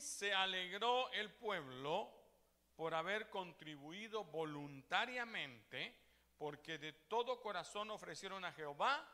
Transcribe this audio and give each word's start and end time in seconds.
Se 0.00 0.32
alegró 0.32 1.10
el 1.12 1.30
pueblo 1.30 2.10
por 2.74 2.94
haber 2.94 3.28
contribuido 3.28 4.24
voluntariamente, 4.24 5.94
porque 6.38 6.78
de 6.78 6.92
todo 6.94 7.40
corazón 7.42 7.90
ofrecieron 7.90 8.44
a 8.46 8.52
Jehová 8.52 9.06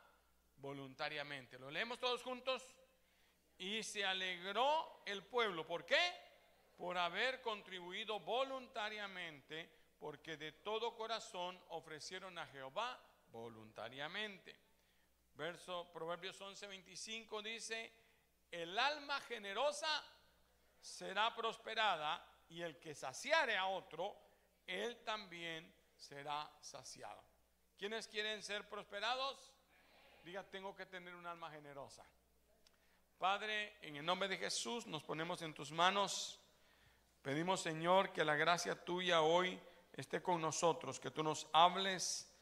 voluntariamente. 0.59 1.59
¿Lo 1.59 1.71
leemos 1.71 1.99
todos 1.99 2.22
juntos? 2.22 2.64
Y 3.59 3.83
se 3.83 4.04
alegró 4.04 5.03
el 5.07 5.25
pueblo. 5.25 5.66
¿Por 5.66 5.84
qué? 5.84 5.98
Por 6.77 6.96
haber 6.96 7.41
contribuido 7.43 8.21
voluntariamente, 8.21 9.68
porque 9.98 10.37
de 10.37 10.53
todo 10.53 10.95
corazón 10.95 11.61
ofrecieron 11.71 12.39
a 12.39 12.46
Jehová 12.46 13.00
voluntariamente. 13.32 14.55
Verso 15.34 15.91
Proverbios 15.93 16.41
11:25 16.41 17.43
dice, 17.43 17.93
el 18.53 18.79
alma 18.79 19.21
generosa 19.23 19.89
será 20.87 21.34
prosperada 21.34 22.24
y 22.48 22.62
el 22.62 22.79
que 22.79 22.95
saciare 22.95 23.56
a 23.56 23.66
otro, 23.66 24.16
él 24.66 25.02
también 25.05 25.74
será 25.97 26.48
saciado. 26.60 27.23
¿Quiénes 27.77 28.06
quieren 28.06 28.43
ser 28.43 28.69
prosperados? 28.69 29.52
Diga, 30.23 30.45
tengo 30.45 30.74
que 30.74 30.87
tener 30.87 31.15
un 31.15 31.27
alma 31.27 31.51
generosa. 31.51 32.05
Padre, 33.19 33.77
en 33.83 33.96
el 33.96 34.05
nombre 34.05 34.29
de 34.29 34.38
Jesús 34.38 34.87
nos 34.87 35.02
ponemos 35.02 35.43
en 35.43 35.55
tus 35.55 35.73
manos. 35.73 36.38
Pedimos, 37.21 37.60
Señor, 37.60 38.12
que 38.12 38.24
la 38.24 38.37
gracia 38.37 38.84
tuya 38.84 39.23
hoy 39.23 39.60
esté 39.93 40.23
con 40.23 40.41
nosotros, 40.41 41.01
que 41.01 41.10
tú 41.10 41.23
nos 41.23 41.48
hables, 41.52 42.32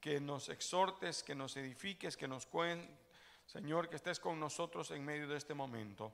que 0.00 0.20
nos 0.20 0.48
exhortes, 0.48 1.22
que 1.22 1.34
nos 1.34 1.56
edifiques, 1.56 2.16
que 2.16 2.28
nos 2.28 2.46
cuentes. 2.46 2.98
Señor, 3.44 3.90
que 3.90 3.96
estés 3.96 4.20
con 4.20 4.38
nosotros 4.40 4.90
en 4.92 5.04
medio 5.04 5.28
de 5.28 5.36
este 5.36 5.54
momento. 5.54 6.12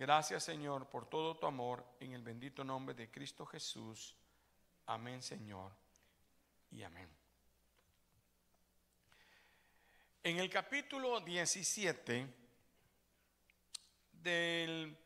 Gracias, 0.00 0.44
Señor, 0.44 0.88
por 0.88 1.10
todo 1.10 1.36
tu 1.36 1.46
amor 1.46 1.84
en 2.00 2.14
el 2.14 2.22
bendito 2.22 2.64
nombre 2.64 2.94
de 2.94 3.10
Cristo 3.10 3.44
Jesús. 3.44 4.16
Amén, 4.86 5.20
Señor. 5.20 5.70
Y 6.70 6.82
amén. 6.82 7.06
En 10.22 10.38
el 10.38 10.48
capítulo 10.48 11.20
17 11.20 12.26
del 14.10 14.96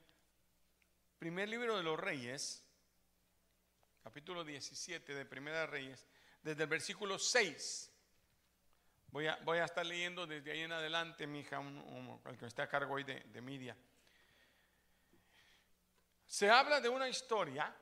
primer 1.19 1.49
libro 1.49 1.77
de 1.77 1.83
los 1.83 1.99
Reyes, 1.99 2.63
capítulo 4.05 4.45
17 4.45 5.13
de 5.13 5.27
Primera 5.27 5.67
Reyes, 5.67 6.07
desde 6.41 6.63
el 6.63 6.69
versículo 6.69 7.19
6. 7.19 7.91
Voy 9.09 9.27
a, 9.27 9.41
voy 9.43 9.59
a 9.59 9.65
estar 9.65 9.85
leyendo 9.85 10.25
desde 10.25 10.53
ahí 10.53 10.61
en 10.61 10.71
adelante, 10.71 11.27
mi 11.27 11.41
hija, 11.41 11.61
el 12.27 12.39
que 12.39 12.47
está 12.47 12.63
a 12.63 12.69
cargo 12.69 12.95
hoy 12.95 13.03
de, 13.03 13.19
de 13.19 13.41
media. 13.41 13.77
Se 16.35 16.51
habla 16.51 16.81
de 16.81 16.89
una 16.89 17.09
historia 17.09 17.73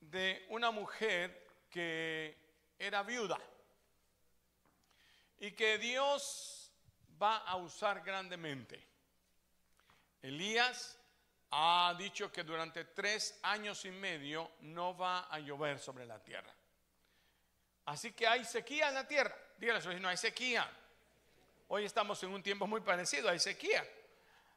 de 0.00 0.46
una 0.48 0.70
mujer 0.70 1.46
que 1.68 2.34
era 2.78 3.02
viuda 3.02 3.38
y 5.40 5.50
que 5.50 5.76
Dios 5.76 6.72
va 7.22 7.36
a 7.36 7.56
usar 7.56 8.02
grandemente. 8.02 8.82
Elías 10.22 10.98
ha 11.50 11.94
dicho 11.98 12.32
que 12.32 12.44
durante 12.44 12.86
tres 12.86 13.38
años 13.42 13.84
y 13.84 13.90
medio 13.90 14.52
no 14.60 14.96
va 14.96 15.28
a 15.30 15.38
llover 15.38 15.78
sobre 15.78 16.06
la 16.06 16.18
tierra. 16.22 16.54
Así 17.84 18.12
que 18.12 18.26
hay 18.26 18.42
sequía 18.46 18.88
en 18.88 18.94
la 18.94 19.06
tierra. 19.06 19.36
Dígale 19.58 19.80
a 19.80 19.82
su 19.82 19.90
vecino, 19.90 20.08
hay 20.08 20.16
sequía. 20.16 20.66
Hoy 21.68 21.84
estamos 21.84 22.22
en 22.22 22.30
un 22.30 22.42
tiempo 22.42 22.66
muy 22.66 22.80
parecido, 22.80 23.28
hay 23.28 23.38
sequía. 23.38 23.86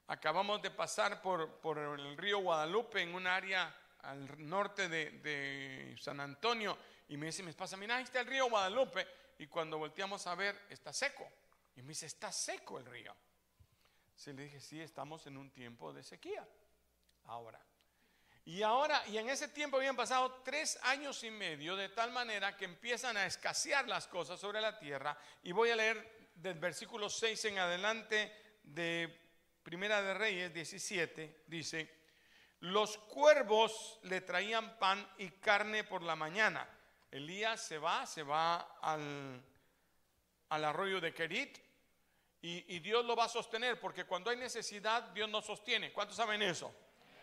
Acabamos 0.07 0.61
de 0.61 0.71
pasar 0.71 1.21
por, 1.21 1.59
por 1.59 1.77
el 1.77 2.15
río 2.17 2.39
Guadalupe 2.39 3.01
en 3.01 3.13
un 3.13 3.27
área 3.27 3.75
al 4.03 4.47
norte 4.47 4.87
de, 4.87 5.11
de, 5.11 5.97
San 5.99 6.19
Antonio 6.21 6.77
y 7.09 7.17
me 7.17 7.25
dice 7.25 7.43
mi 7.43 7.49
esposa, 7.49 7.75
mira, 7.75 7.97
ahí 7.97 8.03
está 8.03 8.21
el 8.21 8.27
río 8.27 8.49
Guadalupe 8.49 9.05
y 9.37 9.47
cuando 9.47 9.77
volteamos 9.77 10.25
a 10.27 10.35
ver 10.35 10.57
está 10.69 10.93
seco. 10.93 11.29
Y 11.75 11.81
me 11.81 11.89
dice, 11.89 12.05
está 12.05 12.31
seco 12.31 12.79
el 12.79 12.85
río. 12.85 13.13
Se 14.15 14.33
le 14.33 14.43
dije, 14.43 14.59
sí, 14.59 14.81
estamos 14.81 15.27
en 15.27 15.37
un 15.37 15.51
tiempo 15.51 15.93
de 15.93 16.03
sequía. 16.03 16.47
Ahora. 17.25 17.61
Y 18.45 18.63
ahora, 18.63 19.05
y 19.09 19.17
en 19.17 19.29
ese 19.29 19.49
tiempo 19.49 19.75
habían 19.75 19.97
pasado 19.97 20.41
tres 20.43 20.79
años 20.83 21.21
y 21.23 21.29
medio, 21.29 21.75
de 21.75 21.89
tal 21.89 22.11
manera 22.11 22.55
que 22.55 22.63
empiezan 22.63 23.17
a 23.17 23.25
escasear 23.25 23.87
las 23.89 24.07
cosas 24.07 24.39
sobre 24.39 24.61
la 24.61 24.79
tierra. 24.79 25.17
Y 25.43 25.51
voy 25.51 25.69
a 25.69 25.75
leer 25.75 26.29
del 26.33 26.57
versículo 26.57 27.09
6 27.09 27.45
en 27.45 27.59
adelante 27.59 28.33
de 28.63 29.26
Primera 29.67 30.01
de 30.01 30.13
Reyes 30.13 30.53
17, 30.53 31.43
dice, 31.45 31.93
los 32.61 32.97
cuervos 32.99 33.99
le 34.03 34.21
traían 34.21 34.79
pan 34.79 35.05
y 35.17 35.29
carne 35.29 35.83
por 35.83 36.03
la 36.03 36.15
mañana. 36.15 36.65
Elías 37.11 37.67
se 37.67 37.77
va, 37.77 38.05
se 38.05 38.23
va 38.23 38.77
al, 38.81 39.43
al 40.47 40.63
arroyo 40.63 41.01
de 41.01 41.13
Kerit 41.13 41.57
y, 42.41 42.75
y, 42.77 42.79
Dios 42.79 43.03
lo 43.03 43.17
va 43.17 43.25
a 43.25 43.27
sostener, 43.27 43.77
porque 43.77 44.05
cuando 44.05 44.29
hay 44.29 44.37
necesidad, 44.37 45.03
Dios 45.09 45.29
nos 45.29 45.43
sostiene. 45.43 45.91
¿Cuántos 45.91 46.15
saben 46.15 46.41
eso? 46.41 46.73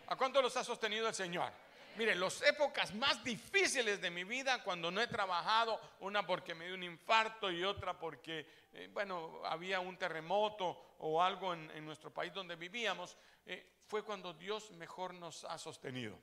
¿A 0.05 0.15
cuánto 0.15 0.39
los 0.39 0.55
ha 0.55 0.63
sostenido 0.63 1.07
el 1.07 1.15
Señor? 1.15 1.51
Miren, 1.97 2.19
las 2.19 2.41
épocas 2.41 2.93
más 2.93 3.23
difíciles 3.23 4.01
de 4.01 4.09
mi 4.11 4.25
vida, 4.25 4.61
cuando 4.63 4.91
no 4.91 5.01
he 5.01 5.07
trabajado, 5.07 5.79
una 6.01 6.27
porque 6.27 6.53
me 6.53 6.65
dio 6.65 6.75
un 6.75 6.83
infarto 6.83 7.49
y 7.49 7.63
otra 7.63 7.97
porque, 7.97 8.45
eh, 8.73 8.89
bueno, 8.91 9.41
había 9.45 9.79
un 9.79 9.95
terremoto 9.97 10.95
o 10.99 11.23
algo 11.23 11.53
en, 11.53 11.71
en 11.71 11.85
nuestro 11.85 12.13
país 12.13 12.33
donde 12.33 12.57
vivíamos, 12.57 13.17
eh, 13.45 13.77
fue 13.87 14.03
cuando 14.03 14.33
Dios 14.33 14.71
mejor 14.71 15.13
nos 15.13 15.45
ha 15.45 15.57
sostenido. 15.57 16.17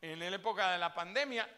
En 0.00 0.20
la 0.20 0.28
época 0.28 0.72
de 0.72 0.78
la 0.78 0.94
pandemia, 0.94 1.48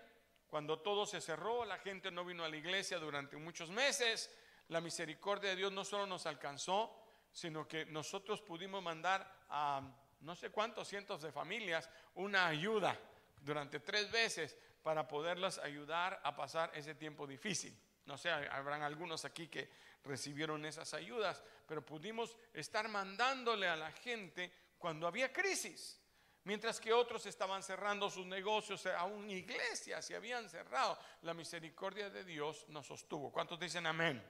cuando 0.49 0.79
todo 0.79 1.05
se 1.05 1.21
cerró, 1.21 1.65
la 1.65 1.79
gente 1.79 2.11
no 2.11 2.25
vino 2.25 2.43
a 2.45 2.49
la 2.49 2.57
iglesia 2.57 2.99
durante 2.99 3.37
muchos 3.37 3.71
meses, 3.71 4.35
la 4.69 4.81
misericordia 4.81 5.51
de 5.51 5.57
Dios 5.57 5.73
no 5.73 5.85
solo 5.85 6.07
nos 6.07 6.25
alcanzó, 6.27 6.95
sino 7.33 7.69
que 7.69 7.85
nosotros 7.87 8.41
pudimos 8.41 8.83
mandar 8.83 9.31
a 9.49 9.83
no 10.23 10.35
sé 10.35 10.51
cuántos 10.51 10.89
cientos 10.89 11.21
de 11.23 11.33
familias 11.33 11.89
una 12.15 12.47
ayuda 12.47 12.99
durante 13.41 13.81
tres 13.81 14.11
veces 14.11 14.57
para 14.83 15.07
poderlas 15.07 15.59
ayudar 15.59 16.21
a 16.25 16.35
pasar 16.35 16.71
ese 16.75 16.95
tiempo 16.95 17.27
difícil. 17.27 17.77
No 18.07 18.17
sé, 18.19 18.31
habrán 18.31 18.83
algunos 18.83 19.25
aquí 19.25 19.49
que 19.49 19.71
recibieron 20.05 20.65
esas 20.65 20.95
ayudas, 20.95 21.43
pero 21.67 21.85
pudimos 21.85 22.37
estar 22.53 22.89
mandándole 22.89 23.69
a 23.69 23.77
la 23.77 23.93
gente 23.93 24.53
cuando 24.79 25.07
había 25.07 25.33
crisis. 25.33 25.99
Mientras 26.45 26.81
que 26.81 26.93
otros 26.93 27.25
estaban 27.27 27.63
cerrando 27.63 28.11
sus 28.11 28.27
negocios, 28.27 28.85
aún 28.87 29.31
iglesias 29.31 30.05
se 30.05 30.17
habían 30.17 30.49
cerrado, 30.49 30.99
la 31.23 31.35
misericordia 31.35 32.11
de 32.11 32.25
Dios 32.25 32.65
nos 32.69 32.87
sostuvo. 32.87 33.31
¿Cuántos 33.31 33.61
dicen 33.61 33.87
amén? 33.87 34.21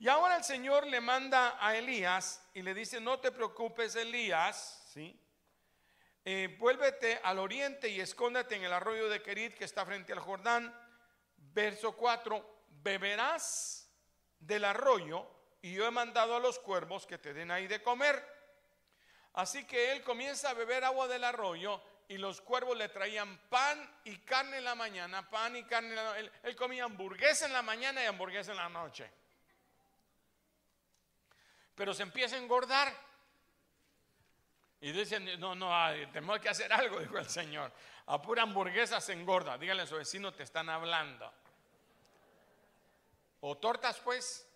Y 0.00 0.08
ahora 0.08 0.36
el 0.36 0.44
Señor 0.44 0.86
le 0.86 1.00
manda 1.00 1.58
a 1.60 1.76
Elías 1.76 2.42
y 2.54 2.62
le 2.62 2.72
dice, 2.72 3.00
no 3.00 3.18
te 3.18 3.30
preocupes 3.32 3.96
Elías, 3.96 4.87
Eh, 6.24 6.56
vuélvete 6.58 7.20
al 7.22 7.38
oriente 7.38 7.88
y 7.88 8.00
escóndete 8.00 8.56
en 8.56 8.64
el 8.64 8.72
arroyo 8.72 9.08
de 9.08 9.22
Kerit 9.22 9.54
que 9.54 9.64
está 9.64 9.86
frente 9.86 10.12
al 10.12 10.18
Jordán. 10.18 10.74
Verso 11.36 11.96
4, 11.96 12.64
beberás 12.82 13.90
del 14.38 14.64
arroyo 14.64 15.26
y 15.62 15.72
yo 15.72 15.86
he 15.86 15.90
mandado 15.90 16.36
a 16.36 16.40
los 16.40 16.58
cuervos 16.58 17.06
que 17.06 17.18
te 17.18 17.32
den 17.32 17.50
ahí 17.50 17.66
de 17.66 17.82
comer. 17.82 18.22
Así 19.34 19.64
que 19.64 19.92
él 19.92 20.02
comienza 20.02 20.50
a 20.50 20.54
beber 20.54 20.84
agua 20.84 21.06
del 21.08 21.24
arroyo 21.24 21.80
y 22.08 22.16
los 22.18 22.40
cuervos 22.40 22.76
le 22.76 22.88
traían 22.88 23.38
pan 23.48 24.00
y 24.04 24.18
carne 24.18 24.58
en 24.58 24.64
la 24.64 24.74
mañana, 24.74 25.28
pan 25.28 25.56
y 25.56 25.64
carne 25.64 25.90
en 25.90 25.96
la 25.96 26.18
él 26.18 26.56
comía 26.56 26.84
hamburguesa 26.84 27.46
en 27.46 27.52
la 27.52 27.62
mañana 27.62 28.02
y 28.02 28.06
hamburguesa 28.06 28.50
en 28.50 28.56
la 28.56 28.68
noche. 28.68 29.10
Pero 31.74 31.94
se 31.94 32.02
empieza 32.02 32.36
a 32.36 32.40
engordar. 32.40 33.07
Y 34.80 34.92
dicen, 34.92 35.40
no, 35.40 35.54
no, 35.54 35.70
tenemos 36.12 36.38
que 36.38 36.48
hacer 36.48 36.72
algo, 36.72 36.98
dijo 37.00 37.18
el 37.18 37.28
Señor. 37.28 37.72
A 38.06 38.22
pura 38.22 38.42
hamburguesa 38.42 39.00
se 39.00 39.12
engorda. 39.12 39.58
Dígale 39.58 39.82
a 39.82 39.86
su 39.86 39.96
vecino, 39.96 40.32
te 40.32 40.44
están 40.44 40.68
hablando. 40.68 41.30
O 43.40 43.56
tortas, 43.56 43.98
pues. 44.00 44.46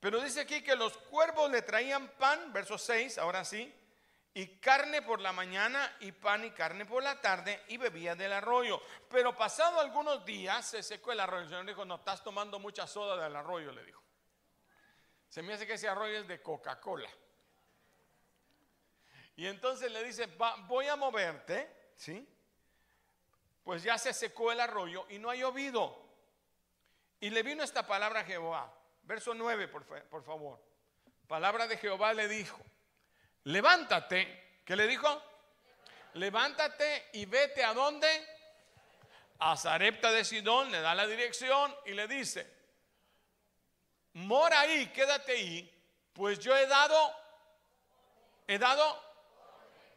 Pero 0.00 0.20
dice 0.20 0.40
aquí 0.40 0.62
que 0.62 0.76
los 0.76 0.96
cuervos 0.96 1.50
le 1.50 1.62
traían 1.62 2.08
pan, 2.18 2.52
verso 2.52 2.78
6, 2.78 3.18
ahora 3.18 3.44
sí, 3.44 3.74
y 4.34 4.58
carne 4.58 5.02
por 5.02 5.20
la 5.20 5.32
mañana 5.32 5.96
y 6.00 6.12
pan 6.12 6.44
y 6.44 6.50
carne 6.50 6.84
por 6.84 7.02
la 7.02 7.20
tarde 7.20 7.62
y 7.68 7.78
bebía 7.78 8.14
del 8.14 8.34
arroyo. 8.34 8.80
Pero 9.08 9.34
pasado 9.34 9.80
algunos 9.80 10.24
días 10.24 10.66
se 10.66 10.82
secó 10.82 11.12
el 11.12 11.20
arroyo. 11.20 11.44
El 11.44 11.48
Señor 11.48 11.66
dijo, 11.66 11.84
no, 11.84 11.96
estás 11.96 12.22
tomando 12.22 12.58
mucha 12.58 12.86
soda 12.86 13.20
del 13.24 13.34
arroyo, 13.34 13.72
le 13.72 13.82
dijo. 13.84 14.05
Se 15.36 15.42
me 15.42 15.52
hace 15.52 15.66
que 15.66 15.74
ese 15.74 15.86
arroyo 15.86 16.20
es 16.20 16.26
de 16.26 16.40
Coca-Cola. 16.40 17.10
Y 19.36 19.46
entonces 19.46 19.92
le 19.92 20.02
dice, 20.02 20.30
voy 20.66 20.86
a 20.86 20.96
moverte, 20.96 21.90
¿sí? 21.94 22.26
Pues 23.62 23.82
ya 23.82 23.98
se 23.98 24.14
secó 24.14 24.50
el 24.50 24.60
arroyo 24.60 25.04
y 25.10 25.18
no 25.18 25.28
ha 25.28 25.36
llovido. 25.36 25.94
Y 27.20 27.28
le 27.28 27.42
vino 27.42 27.62
esta 27.62 27.86
palabra 27.86 28.20
a 28.20 28.24
Jehová. 28.24 28.72
Verso 29.02 29.34
9, 29.34 29.68
por, 29.68 29.84
por 30.08 30.24
favor. 30.24 30.58
palabra 31.28 31.66
de 31.66 31.76
Jehová 31.76 32.14
le 32.14 32.28
dijo, 32.28 32.58
levántate, 33.44 34.62
¿qué 34.64 34.74
le 34.74 34.86
dijo? 34.86 35.22
Levántate 36.14 37.10
y 37.12 37.26
vete 37.26 37.62
a 37.62 37.74
dónde? 37.74 38.08
A 39.40 39.54
Zarepta 39.54 40.12
de 40.12 40.24
Sidón, 40.24 40.72
le 40.72 40.80
da 40.80 40.94
la 40.94 41.06
dirección 41.06 41.76
y 41.84 41.92
le 41.92 42.08
dice, 42.08 42.55
mora 44.16 44.60
ahí, 44.60 44.86
quédate 44.88 45.32
ahí, 45.32 45.70
pues 46.14 46.38
yo 46.38 46.56
he 46.56 46.66
dado, 46.66 47.14
he 48.46 48.58
dado 48.58 49.02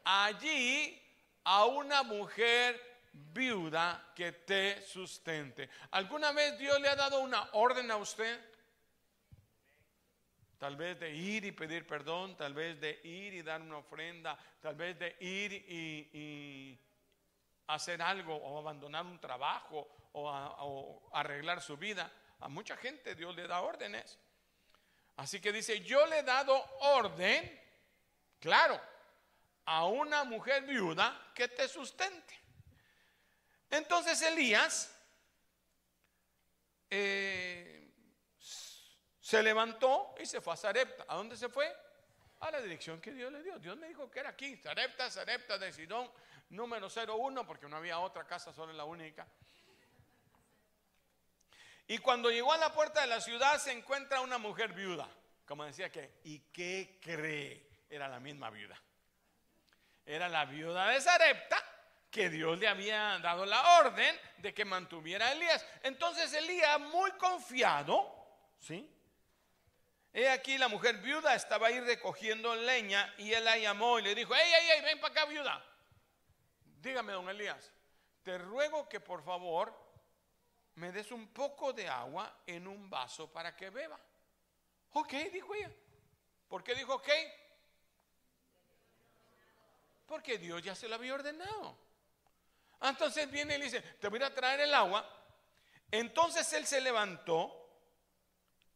allí 0.04 1.02
a 1.46 1.66
una 1.66 2.04
mujer 2.04 3.00
viuda 3.14 4.12
que 4.14 4.34
te 4.34 4.82
sustente. 4.82 5.70
¿Alguna 5.92 6.34
vez 6.34 6.58
Dios 6.60 6.82
le 6.82 6.90
ha 6.90 6.98
dado 6.98 7.22
una 7.22 7.50
orden 7.54 7.90
a 7.92 7.96
usted? 7.96 8.46
Tal 10.58 10.76
vez 10.76 11.00
de 11.00 11.16
ir 11.16 11.46
y 11.46 11.54
pedir 11.54 11.88
perdón, 11.88 12.36
tal 12.36 12.54
vez 12.54 12.80
de 12.82 13.00
ir 13.06 13.34
y 13.34 13.42
dar 13.42 13.62
una 13.62 13.78
ofrenda, 13.78 14.38
tal 14.60 14.76
vez 14.76 15.00
de 15.00 15.16
ir 15.22 15.54
y, 15.54 16.78
hacer 17.68 18.02
algo 18.02 18.36
o 18.36 18.58
abandonar 18.58 19.06
un 19.06 19.20
trabajo 19.20 19.88
o 20.12 21.10
arreglar 21.14 21.62
su 21.62 21.78
vida. 21.78 22.12
A 22.40 22.50
mucha 22.50 22.78
gente 22.78 23.16
Dios 23.16 23.36
le 23.36 23.48
da 23.48 23.62
órdenes. 23.62 24.18
Así 25.18 25.42
que 25.42 25.52
dice, 25.52 25.82
yo 25.82 26.06
le 26.06 26.20
he 26.20 26.24
dado 26.24 26.56
orden, 26.80 27.62
claro, 28.40 28.80
a 29.66 29.86
una 29.86 30.24
mujer 30.24 30.64
viuda 30.64 31.32
que 31.36 31.50
te 31.50 31.68
sustente. 31.68 32.40
Entonces 33.70 34.22
Elías 34.22 34.96
eh, 36.90 37.92
se 39.20 39.44
levantó 39.44 40.16
y 40.20 40.26
se 40.26 40.42
fue 40.42 40.54
a 40.54 40.58
Zarepta. 40.58 41.06
¿A 41.08 41.16
dónde 41.16 41.38
se 41.38 41.50
fue? 41.50 41.72
A 42.40 42.50
la 42.50 42.62
dirección 42.62 43.00
que 43.02 43.12
Dios 43.12 43.32
le 43.32 43.44
dio. 43.44 43.60
Dios 43.60 43.78
me 43.78 43.88
dijo 43.88 44.10
que 44.10 44.22
era 44.22 44.30
aquí, 44.30 44.56
Zarepta, 44.56 45.12
Zarepta 45.12 45.58
de 45.58 45.72
Sidón, 45.72 46.10
número 46.50 46.88
01, 46.88 47.46
porque 47.46 47.68
no 47.68 47.78
había 47.78 48.00
otra 48.00 48.26
casa, 48.26 48.54
solo 48.54 48.74
la 48.74 48.86
única. 48.86 49.28
Y 51.90 51.98
cuando 51.98 52.30
llegó 52.30 52.54
a 52.54 52.58
la 52.58 52.72
puerta 52.72 53.02
de 53.02 53.08
la 53.08 53.20
ciudad 53.20 53.58
se 53.58 53.72
encuentra 53.72 54.22
una 54.22 54.38
mujer 54.38 54.74
viuda. 54.74 55.10
Como 55.44 55.66
decía 55.66 55.92
que, 55.92 56.20
¿y 56.24 56.38
qué 56.52 57.00
cree? 57.02 57.68
Era 57.90 58.08
la 58.08 58.20
misma 58.20 58.52
viuda. 58.52 58.80
Era 60.06 60.30
la 60.30 60.46
viuda 60.46 60.88
de 60.90 61.02
Zarepta 61.02 61.58
que 62.12 62.30
Dios 62.30 62.60
le 62.60 62.68
había 62.68 63.18
dado 63.18 63.44
la 63.44 63.80
orden 63.80 64.16
de 64.38 64.54
que 64.54 64.66
mantuviera 64.66 65.26
a 65.26 65.32
Elías. 65.32 65.66
Entonces 65.82 66.32
Elías, 66.34 66.80
muy 66.80 67.10
confiado, 67.14 68.08
¿sí? 68.60 68.88
He 70.14 70.30
aquí 70.30 70.60
la 70.60 70.68
mujer 70.68 70.98
viuda 70.98 71.34
estaba 71.34 71.68
ahí 71.70 71.80
recogiendo 71.80 72.56
leña 72.56 73.16
y 73.18 73.34
él 73.34 73.46
la 73.46 73.58
llamó 73.58 73.98
y 73.98 74.04
le 74.04 74.14
dijo, 74.14 74.36
¡Ey, 74.36 74.54
ey, 74.54 74.70
ey, 74.76 74.82
ven 74.84 75.00
para 75.00 75.12
acá, 75.12 75.26
viuda! 75.26 75.66
Dígame, 76.82 77.14
don 77.14 77.28
Elías, 77.30 77.74
te 78.22 78.38
ruego 78.38 78.88
que 78.88 79.00
por 79.00 79.24
favor 79.24 79.89
me 80.76 80.92
des 80.92 81.12
un 81.12 81.28
poco 81.28 81.74
de 81.74 81.88
agua 81.88 82.42
en 82.46 82.68
un 82.68 82.90
vaso 82.90 83.32
para 83.32 83.56
que 83.56 83.70
beba. 83.70 84.00
Ok, 84.94 85.14
dijo 85.32 85.54
ella. 85.56 85.72
¿Por 86.48 86.64
qué 86.64 86.74
dijo 86.76 86.96
ok? 86.96 87.10
Porque 90.08 90.38
Dios 90.38 90.64
ya 90.64 90.74
se 90.74 90.88
lo 90.88 90.96
había 90.96 91.14
ordenado. 91.14 91.78
Entonces 92.82 93.30
viene 93.30 93.56
y 93.56 93.58
le 93.60 93.66
dice, 93.66 93.82
te 93.82 94.08
voy 94.08 94.22
a 94.24 94.34
traer 94.34 94.62
el 94.62 94.74
agua. 94.74 95.08
Entonces 95.92 96.52
él 96.54 96.66
se 96.66 96.82
levantó, 96.82 97.70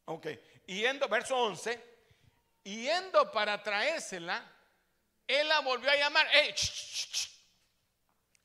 ok, 0.06 0.28
yendo, 0.66 1.07
verso 1.07 1.38
11, 1.38 1.94
yendo 2.63 3.31
para 3.31 3.62
traérsela, 3.62 4.44
él 5.28 5.48
la 5.48 5.60
volvió 5.62 5.89
a 5.89 5.96
llamar, 5.96 6.28
hey, 6.31 6.50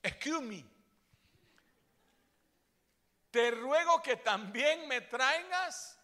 excuse 0.02 0.40
me, 0.42 0.64
te 3.30 3.50
ruego 3.50 4.02
que 4.02 4.16
también 4.16 4.88
me 4.88 5.02
traigas 5.02 5.98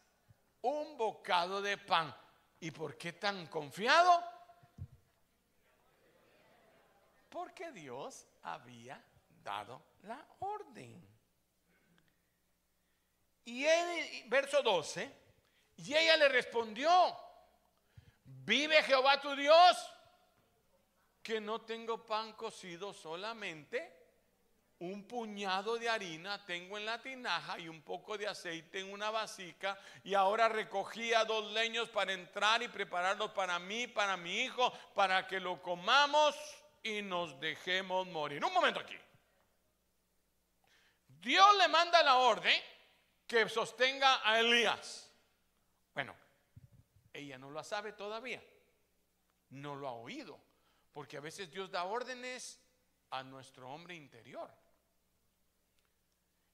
un 0.63 0.97
bocado 0.97 1.61
de 1.63 1.79
pan. 1.79 2.15
¿Y 2.61 2.71
por 2.71 2.97
qué 2.97 3.13
tan 3.13 3.47
confiado? 3.49 4.23
Porque 7.29 7.73
Dios 7.73 8.27
había 8.43 9.05
dado 9.43 9.83
la 10.03 10.25
orden. 10.41 11.15
Y 13.45 13.65
él, 13.65 14.25
verso 14.29 14.63
12, 14.63 15.25
y 15.77 15.95
ella 15.95 16.17
le 16.17 16.29
respondió, 16.29 16.91
vive 18.25 18.83
Jehová 18.83 19.21
tu 19.21 19.35
Dios, 19.37 19.91
que 21.23 21.41
no 21.41 21.61
tengo 21.63 22.07
pan 22.07 22.33
cocido 22.35 22.95
solamente, 22.95 24.04
un 24.85 25.07
puñado 25.07 25.77
de 25.79 25.89
harina 25.89 26.45
tengo 26.45 26.79
en 26.79 26.87
la 26.87 27.01
tinaja 27.01 27.59
y 27.59 27.69
un 27.69 27.83
poco 27.83 28.17
de 28.19 28.27
aceite 28.27 28.81
en 28.81 28.93
una 28.93 29.11
vasica 29.11 29.79
y 30.03 30.15
ahora 30.15 30.49
recogía 30.49 31.25
dos 31.25 31.53
leños 31.53 31.89
para 31.89 32.13
entrar 32.13 32.63
y 32.63 32.69
prepararlos 32.69 33.31
para 33.33 33.59
mí, 33.59 33.87
para 33.87 34.17
mi 34.17 34.43
hijo, 34.43 34.73
para 34.95 35.27
que 35.27 35.41
lo 35.41 35.61
comamos 35.63 36.37
y 36.83 37.03
nos 37.03 37.39
dejemos 37.41 38.07
morir. 38.07 38.45
Un 38.45 38.53
momento 38.53 38.81
aquí. 38.81 38.97
Dios 41.09 41.57
le 41.57 41.69
manda 41.69 42.03
la 42.03 42.17
orden 42.17 42.61
que 43.27 43.49
sostenga 43.49 44.21
a 44.29 44.41
Elías. 44.41 45.11
Bueno, 45.95 46.15
ella 47.13 47.39
no 47.39 47.51
lo 47.51 47.65
sabe 47.65 47.93
todavía. 47.93 48.43
No 49.51 49.75
lo 49.75 49.89
ha 49.89 49.93
oído. 49.93 50.39
Porque 50.93 51.17
a 51.17 51.21
veces 51.21 51.51
Dios 51.51 51.71
da 51.71 51.85
órdenes 51.85 52.61
a 53.11 53.23
nuestro 53.23 53.71
hombre 53.71 53.95
interior. 53.95 54.53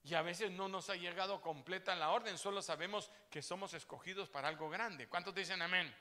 Y 0.03 0.15
a 0.15 0.23
veces 0.23 0.51
no 0.51 0.69
nos 0.69 0.89
ha 0.89 0.97
llegado 0.97 1.41
completa 1.41 1.95
la 1.95 2.11
orden, 2.11 2.39
solo 2.39 2.63
sabemos 2.63 3.11
que 3.31 3.43
somos 3.43 3.75
escogidos 3.75 4.29
para 4.29 4.49
algo 4.49 4.71
grande. 4.71 5.09
¿Cuántos 5.09 5.35
dicen 5.35 5.61
amén? 5.61 5.95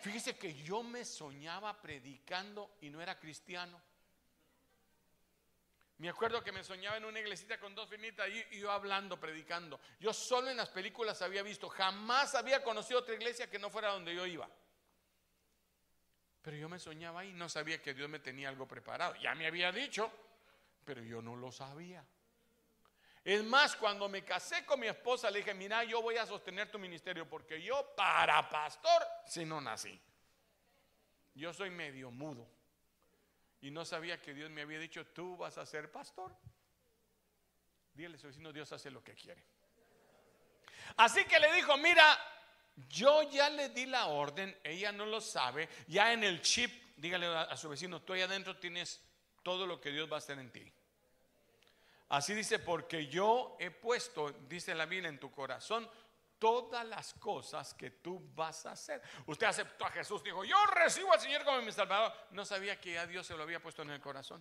Fíjese 0.00 0.36
que 0.36 0.54
yo 0.54 0.82
me 0.82 1.04
soñaba 1.04 1.80
predicando 1.80 2.76
y 2.80 2.90
no 2.90 3.00
era 3.00 3.18
cristiano. 3.18 3.80
Me 5.98 6.08
acuerdo 6.08 6.42
que 6.42 6.50
me 6.50 6.64
soñaba 6.64 6.96
en 6.96 7.04
una 7.04 7.20
iglesita 7.20 7.58
con 7.58 7.74
dos 7.74 7.88
finitas 7.88 8.28
y 8.50 8.58
yo 8.58 8.72
hablando, 8.72 9.18
predicando. 9.18 9.78
Yo 10.00 10.12
solo 10.12 10.50
en 10.50 10.56
las 10.56 10.68
películas 10.68 11.22
había 11.22 11.42
visto, 11.42 11.68
jamás 11.68 12.34
había 12.34 12.62
conocido 12.64 12.98
otra 12.98 13.14
iglesia 13.14 13.48
que 13.48 13.60
no 13.60 13.70
fuera 13.70 13.92
donde 13.92 14.14
yo 14.14 14.26
iba. 14.26 14.48
Pero 16.42 16.56
yo 16.56 16.68
me 16.68 16.78
soñaba 16.78 17.24
y 17.24 17.32
no 17.32 17.48
sabía 17.48 17.80
que 17.80 17.94
Dios 17.94 18.08
me 18.10 18.18
tenía 18.18 18.48
algo 18.48 18.66
preparado. 18.66 19.14
Ya 19.16 19.34
me 19.34 19.46
había 19.46 19.72
dicho, 19.72 20.12
pero 20.84 21.02
yo 21.02 21.22
no 21.22 21.36
lo 21.36 21.50
sabía. 21.52 22.04
Es 23.24 23.42
más, 23.42 23.74
cuando 23.74 24.06
me 24.06 24.22
casé 24.22 24.66
con 24.66 24.78
mi 24.78 24.86
esposa, 24.86 25.30
le 25.30 25.38
dije, 25.38 25.54
mira, 25.54 25.82
yo 25.82 26.02
voy 26.02 26.18
a 26.18 26.26
sostener 26.26 26.70
tu 26.70 26.78
ministerio 26.78 27.26
porque 27.26 27.60
yo 27.62 27.94
para 27.96 28.46
pastor, 28.50 29.02
si 29.26 29.46
no 29.46 29.62
nací. 29.62 29.98
Yo 31.34 31.52
soy 31.54 31.70
medio 31.70 32.10
mudo. 32.10 32.46
Y 33.62 33.70
no 33.70 33.86
sabía 33.86 34.20
que 34.20 34.34
Dios 34.34 34.50
me 34.50 34.60
había 34.60 34.78
dicho, 34.78 35.06
tú 35.06 35.38
vas 35.38 35.56
a 35.56 35.64
ser 35.64 35.90
pastor. 35.90 36.36
Dígale 37.94 38.16
a 38.16 38.18
su 38.18 38.26
vecino, 38.26 38.52
Dios 38.52 38.70
hace 38.72 38.90
lo 38.90 39.02
que 39.02 39.14
quiere. 39.14 39.42
Así 40.98 41.24
que 41.24 41.38
le 41.38 41.50
dijo, 41.54 41.78
mira, 41.78 42.04
yo 42.90 43.22
ya 43.30 43.48
le 43.48 43.70
di 43.70 43.86
la 43.86 44.06
orden, 44.06 44.54
ella 44.62 44.92
no 44.92 45.06
lo 45.06 45.22
sabe, 45.22 45.70
ya 45.86 46.12
en 46.12 46.24
el 46.24 46.42
chip, 46.42 46.70
dígale 46.98 47.26
a 47.26 47.56
su 47.56 47.70
vecino, 47.70 48.02
tú 48.02 48.12
ahí 48.12 48.20
adentro 48.20 48.58
tienes 48.58 49.00
todo 49.42 49.66
lo 49.66 49.80
que 49.80 49.90
Dios 49.90 50.10
va 50.10 50.16
a 50.16 50.18
hacer 50.18 50.38
en 50.38 50.50
ti. 50.52 50.73
Así 52.14 52.32
dice, 52.32 52.60
porque 52.60 53.08
yo 53.08 53.56
he 53.58 53.72
puesto, 53.72 54.30
dice 54.48 54.72
la 54.72 54.86
Biblia, 54.86 55.08
en 55.08 55.18
tu 55.18 55.32
corazón 55.32 55.90
todas 56.38 56.86
las 56.86 57.12
cosas 57.14 57.74
que 57.74 57.90
tú 57.90 58.30
vas 58.36 58.66
a 58.66 58.70
hacer. 58.70 59.02
Usted 59.26 59.48
aceptó 59.48 59.84
a 59.84 59.90
Jesús, 59.90 60.22
dijo, 60.22 60.44
yo 60.44 60.56
recibo 60.66 61.12
al 61.12 61.20
Señor 61.20 61.44
como 61.44 61.60
mi 61.62 61.72
Salvador. 61.72 62.12
No 62.30 62.44
sabía 62.44 62.80
que 62.80 63.00
a 63.00 63.06
Dios 63.08 63.26
se 63.26 63.36
lo 63.36 63.42
había 63.42 63.60
puesto 63.60 63.82
en 63.82 63.90
el 63.90 64.00
corazón. 64.00 64.40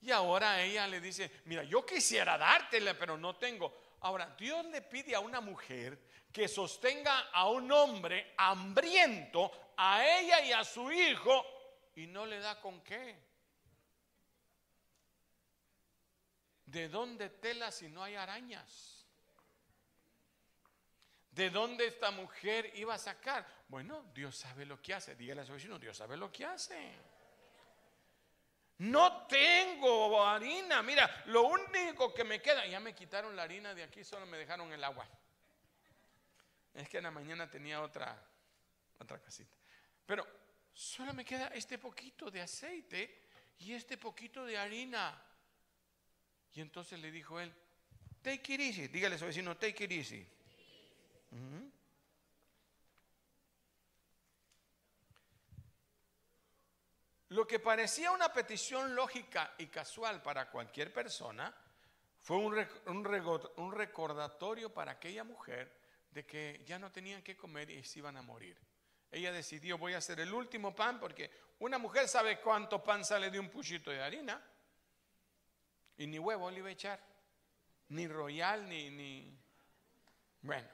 Y 0.00 0.10
ahora 0.10 0.60
ella 0.62 0.88
le 0.88 1.00
dice, 1.00 1.30
mira, 1.44 1.62
yo 1.62 1.86
quisiera 1.86 2.36
dártela, 2.36 2.98
pero 2.98 3.16
no 3.16 3.36
tengo. 3.36 3.80
Ahora, 4.00 4.34
Dios 4.36 4.64
le 4.66 4.82
pide 4.82 5.14
a 5.14 5.20
una 5.20 5.40
mujer 5.40 5.96
que 6.32 6.48
sostenga 6.48 7.28
a 7.32 7.48
un 7.48 7.70
hombre 7.70 8.34
hambriento, 8.36 9.72
a 9.76 10.04
ella 10.04 10.40
y 10.40 10.50
a 10.50 10.64
su 10.64 10.90
hijo, 10.90 11.46
y 11.94 12.08
no 12.08 12.26
le 12.26 12.40
da 12.40 12.60
con 12.60 12.80
qué. 12.82 13.27
¿De 16.68 16.90
dónde 16.90 17.30
tela 17.30 17.72
si 17.72 17.88
no 17.88 18.02
hay 18.02 18.14
arañas? 18.14 19.06
¿De 21.30 21.48
dónde 21.48 21.86
esta 21.86 22.10
mujer 22.10 22.72
iba 22.74 22.94
a 22.94 22.98
sacar? 22.98 23.46
Bueno, 23.68 24.04
Dios 24.12 24.36
sabe 24.36 24.66
lo 24.66 24.80
que 24.82 24.92
hace. 24.92 25.14
Dígale 25.14 25.40
a 25.40 25.46
su 25.46 25.52
vecino, 25.52 25.78
Dios 25.78 25.96
sabe 25.96 26.18
lo 26.18 26.30
que 26.30 26.44
hace. 26.44 26.92
No 28.78 29.26
tengo 29.26 30.22
harina. 30.26 30.82
Mira, 30.82 31.22
lo 31.26 31.44
único 31.44 32.12
que 32.12 32.24
me 32.24 32.42
queda, 32.42 32.66
ya 32.66 32.80
me 32.80 32.94
quitaron 32.94 33.34
la 33.34 33.44
harina 33.44 33.72
de 33.72 33.84
aquí, 33.84 34.04
solo 34.04 34.26
me 34.26 34.36
dejaron 34.36 34.70
el 34.70 34.84
agua. 34.84 35.08
Es 36.74 36.86
que 36.86 36.98
en 36.98 37.04
la 37.04 37.10
mañana 37.10 37.50
tenía 37.50 37.80
otra, 37.80 38.22
otra 38.98 39.18
casita. 39.22 39.56
Pero 40.04 40.26
solo 40.74 41.14
me 41.14 41.24
queda 41.24 41.46
este 41.48 41.78
poquito 41.78 42.30
de 42.30 42.42
aceite 42.42 43.22
y 43.58 43.72
este 43.72 43.96
poquito 43.96 44.44
de 44.44 44.58
harina. 44.58 45.27
Y 46.54 46.60
entonces 46.60 46.98
le 46.98 47.10
dijo 47.10 47.38
él, 47.40 47.52
take 48.22 48.54
it 48.54 48.60
easy. 48.60 48.88
Dígale 48.88 49.16
a 49.16 49.18
su 49.18 49.26
vecino, 49.26 49.56
take 49.56 49.84
it 49.84 49.92
easy. 49.92 50.26
Lo 57.30 57.46
que 57.46 57.58
parecía 57.58 58.10
una 58.10 58.32
petición 58.32 58.94
lógica 58.94 59.54
y 59.58 59.66
casual 59.66 60.22
para 60.22 60.50
cualquier 60.50 60.92
persona 60.92 61.54
fue 62.20 62.38
un, 62.38 62.66
un, 62.86 63.72
recordatorio 63.72 64.72
para 64.72 64.92
aquella 64.92 65.24
mujer 65.24 65.70
de 66.10 66.24
que 66.24 66.62
ya 66.66 66.78
no 66.78 66.90
tenían 66.90 67.22
que 67.22 67.36
comer 67.36 67.70
y 67.70 67.84
se 67.84 67.98
iban 67.98 68.16
a 68.16 68.22
morir. 68.22 68.58
Ella 69.10 69.30
decidió, 69.30 69.76
voy 69.76 69.92
a 69.92 69.98
hacer 69.98 70.20
el 70.20 70.32
último 70.32 70.74
pan 70.74 70.98
porque 70.98 71.30
una 71.60 71.78
mujer 71.78 72.08
sabe 72.08 72.40
cuánto 72.40 72.82
pan 72.82 73.04
sale 73.04 73.30
de 73.30 73.38
un 73.38 73.50
puchito 73.50 73.90
de 73.90 74.02
harina. 74.02 74.42
Y 75.98 76.06
ni 76.06 76.18
huevo 76.18 76.50
le 76.50 76.58
iba 76.58 76.68
a 76.68 76.72
echar, 76.72 77.00
ni 77.88 78.06
royal, 78.06 78.68
ni, 78.68 78.90
ni... 78.90 79.38
Bueno, 80.40 80.68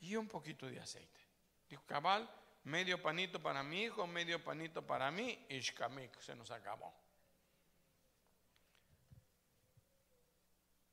y 0.00 0.16
un 0.16 0.28
poquito 0.28 0.66
de 0.66 0.80
aceite. 0.80 1.20
Dijo, 1.68 1.82
cabal, 1.86 2.28
medio 2.64 3.00
panito 3.00 3.40
para 3.40 3.62
mi 3.62 3.84
hijo, 3.84 4.06
medio 4.06 4.42
panito 4.42 4.84
para 4.84 5.10
mí, 5.10 5.46
y 5.48 5.62
se 5.62 6.34
nos 6.34 6.50
acabó. 6.50 6.92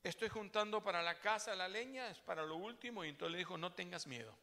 Estoy 0.03 0.29
juntando 0.29 0.83
para 0.83 1.01
la 1.01 1.19
casa 1.19 1.55
la 1.55 1.67
leña, 1.67 2.09
es 2.09 2.19
para 2.19 2.43
lo 2.43 2.57
último, 2.57 3.03
y 3.03 3.09
entonces 3.09 3.31
le 3.31 3.37
dijo, 3.39 3.57
no 3.57 3.73
tengas 3.73 4.05
miedo. 4.05 4.35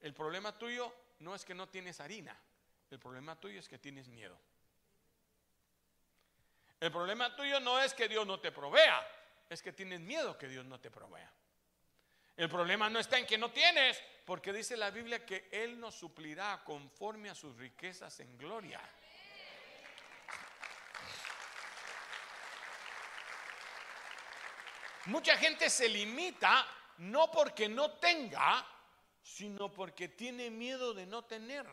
El 0.00 0.12
problema 0.12 0.56
tuyo 0.58 0.92
no 1.20 1.34
es 1.34 1.44
que 1.44 1.54
no 1.54 1.68
tienes 1.68 2.00
harina, 2.00 2.38
el 2.90 2.98
problema 2.98 3.38
tuyo 3.40 3.60
es 3.60 3.68
que 3.68 3.78
tienes 3.78 4.08
miedo. 4.08 4.38
El 6.80 6.92
problema 6.92 7.34
tuyo 7.34 7.58
no 7.60 7.80
es 7.80 7.92
que 7.92 8.08
Dios 8.08 8.26
no 8.26 8.38
te 8.38 8.52
provea, 8.52 9.06
es 9.48 9.62
que 9.62 9.72
tienes 9.72 10.00
miedo 10.00 10.38
que 10.38 10.46
Dios 10.46 10.64
no 10.64 10.78
te 10.78 10.90
provea. 10.90 11.32
El 12.36 12.48
problema 12.48 12.88
no 12.88 13.00
está 13.00 13.18
en 13.18 13.26
que 13.26 13.36
no 13.36 13.50
tienes, 13.50 14.00
porque 14.24 14.52
dice 14.52 14.76
la 14.76 14.90
Biblia 14.90 15.26
que 15.26 15.48
Él 15.50 15.80
nos 15.80 15.96
suplirá 15.96 16.62
conforme 16.64 17.30
a 17.30 17.34
sus 17.34 17.56
riquezas 17.56 18.20
en 18.20 18.38
gloria. 18.38 18.80
Mucha 25.06 25.36
gente 25.36 25.68
se 25.70 25.88
limita 25.88 26.66
no 26.98 27.30
porque 27.30 27.68
no 27.68 27.92
tenga, 27.92 28.64
sino 29.22 29.72
porque 29.72 30.08
tiene 30.08 30.50
miedo 30.50 30.94
de 30.94 31.06
no 31.06 31.24
tener. 31.24 31.66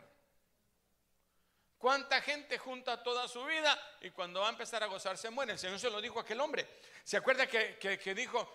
¿Cuánta 1.78 2.20
gente 2.22 2.58
junta 2.58 3.02
toda 3.02 3.28
su 3.28 3.44
vida 3.44 3.78
y 4.00 4.10
cuando 4.10 4.40
va 4.40 4.46
a 4.48 4.50
empezar 4.50 4.82
a 4.82 4.86
gozar 4.86 5.18
se 5.18 5.30
muere? 5.30 5.52
El 5.52 5.58
Señor 5.58 5.78
se 5.78 5.90
lo 5.90 6.00
dijo 6.00 6.18
a 6.18 6.22
aquel 6.22 6.40
hombre. 6.40 6.66
¿Se 7.04 7.16
acuerda 7.16 7.46
que, 7.46 7.78
que 7.78 8.14
dijo, 8.14 8.50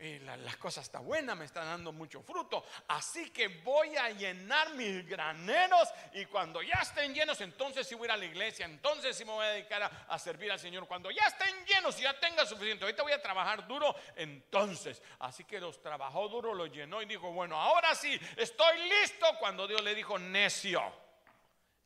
las 0.00 0.56
cosas 0.56 0.84
están 0.84 1.04
buenas, 1.04 1.36
me 1.36 1.44
están 1.44 1.66
dando 1.66 1.92
mucho 1.92 2.22
fruto. 2.22 2.64
Así 2.88 3.30
que 3.30 3.48
voy 3.48 3.96
a 3.96 4.10
llenar 4.10 4.74
mis 4.74 5.06
graneros 5.06 5.88
y 6.14 6.24
cuando 6.26 6.62
ya 6.62 6.78
estén 6.80 7.14
llenos, 7.14 7.40
entonces 7.42 7.86
sí 7.86 7.94
voy 7.94 8.04
a 8.04 8.06
ir 8.06 8.12
a 8.12 8.16
la 8.16 8.24
iglesia, 8.24 8.64
entonces 8.64 9.16
sí 9.16 9.24
me 9.24 9.32
voy 9.32 9.44
a 9.44 9.50
dedicar 9.50 9.82
a, 10.08 10.18
servir 10.18 10.50
al 10.50 10.58
Señor. 10.58 10.88
Cuando 10.88 11.10
ya 11.10 11.26
estén 11.26 11.54
llenos 11.66 11.98
y 11.98 12.02
ya 12.02 12.18
tenga 12.18 12.46
suficiente, 12.46 12.84
ahorita 12.84 13.02
voy 13.02 13.12
a 13.12 13.20
trabajar 13.20 13.66
duro, 13.68 13.94
entonces. 14.16 15.02
Así 15.18 15.44
que 15.44 15.60
los 15.60 15.80
trabajó 15.82 16.28
duro, 16.28 16.54
los 16.54 16.70
llenó 16.70 17.02
y 17.02 17.06
dijo, 17.06 17.30
bueno, 17.32 17.60
ahora 17.60 17.94
sí, 17.94 18.18
estoy 18.36 18.88
listo. 18.88 19.26
Cuando 19.38 19.68
Dios 19.68 19.82
le 19.82 19.94
dijo, 19.94 20.18
necio, 20.18 20.82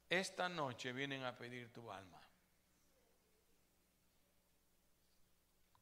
esta 0.08 0.48
noche 0.48 0.92
vienen 0.92 1.24
a 1.24 1.36
pedir 1.36 1.72
tu 1.72 1.90
alma. 1.90 2.20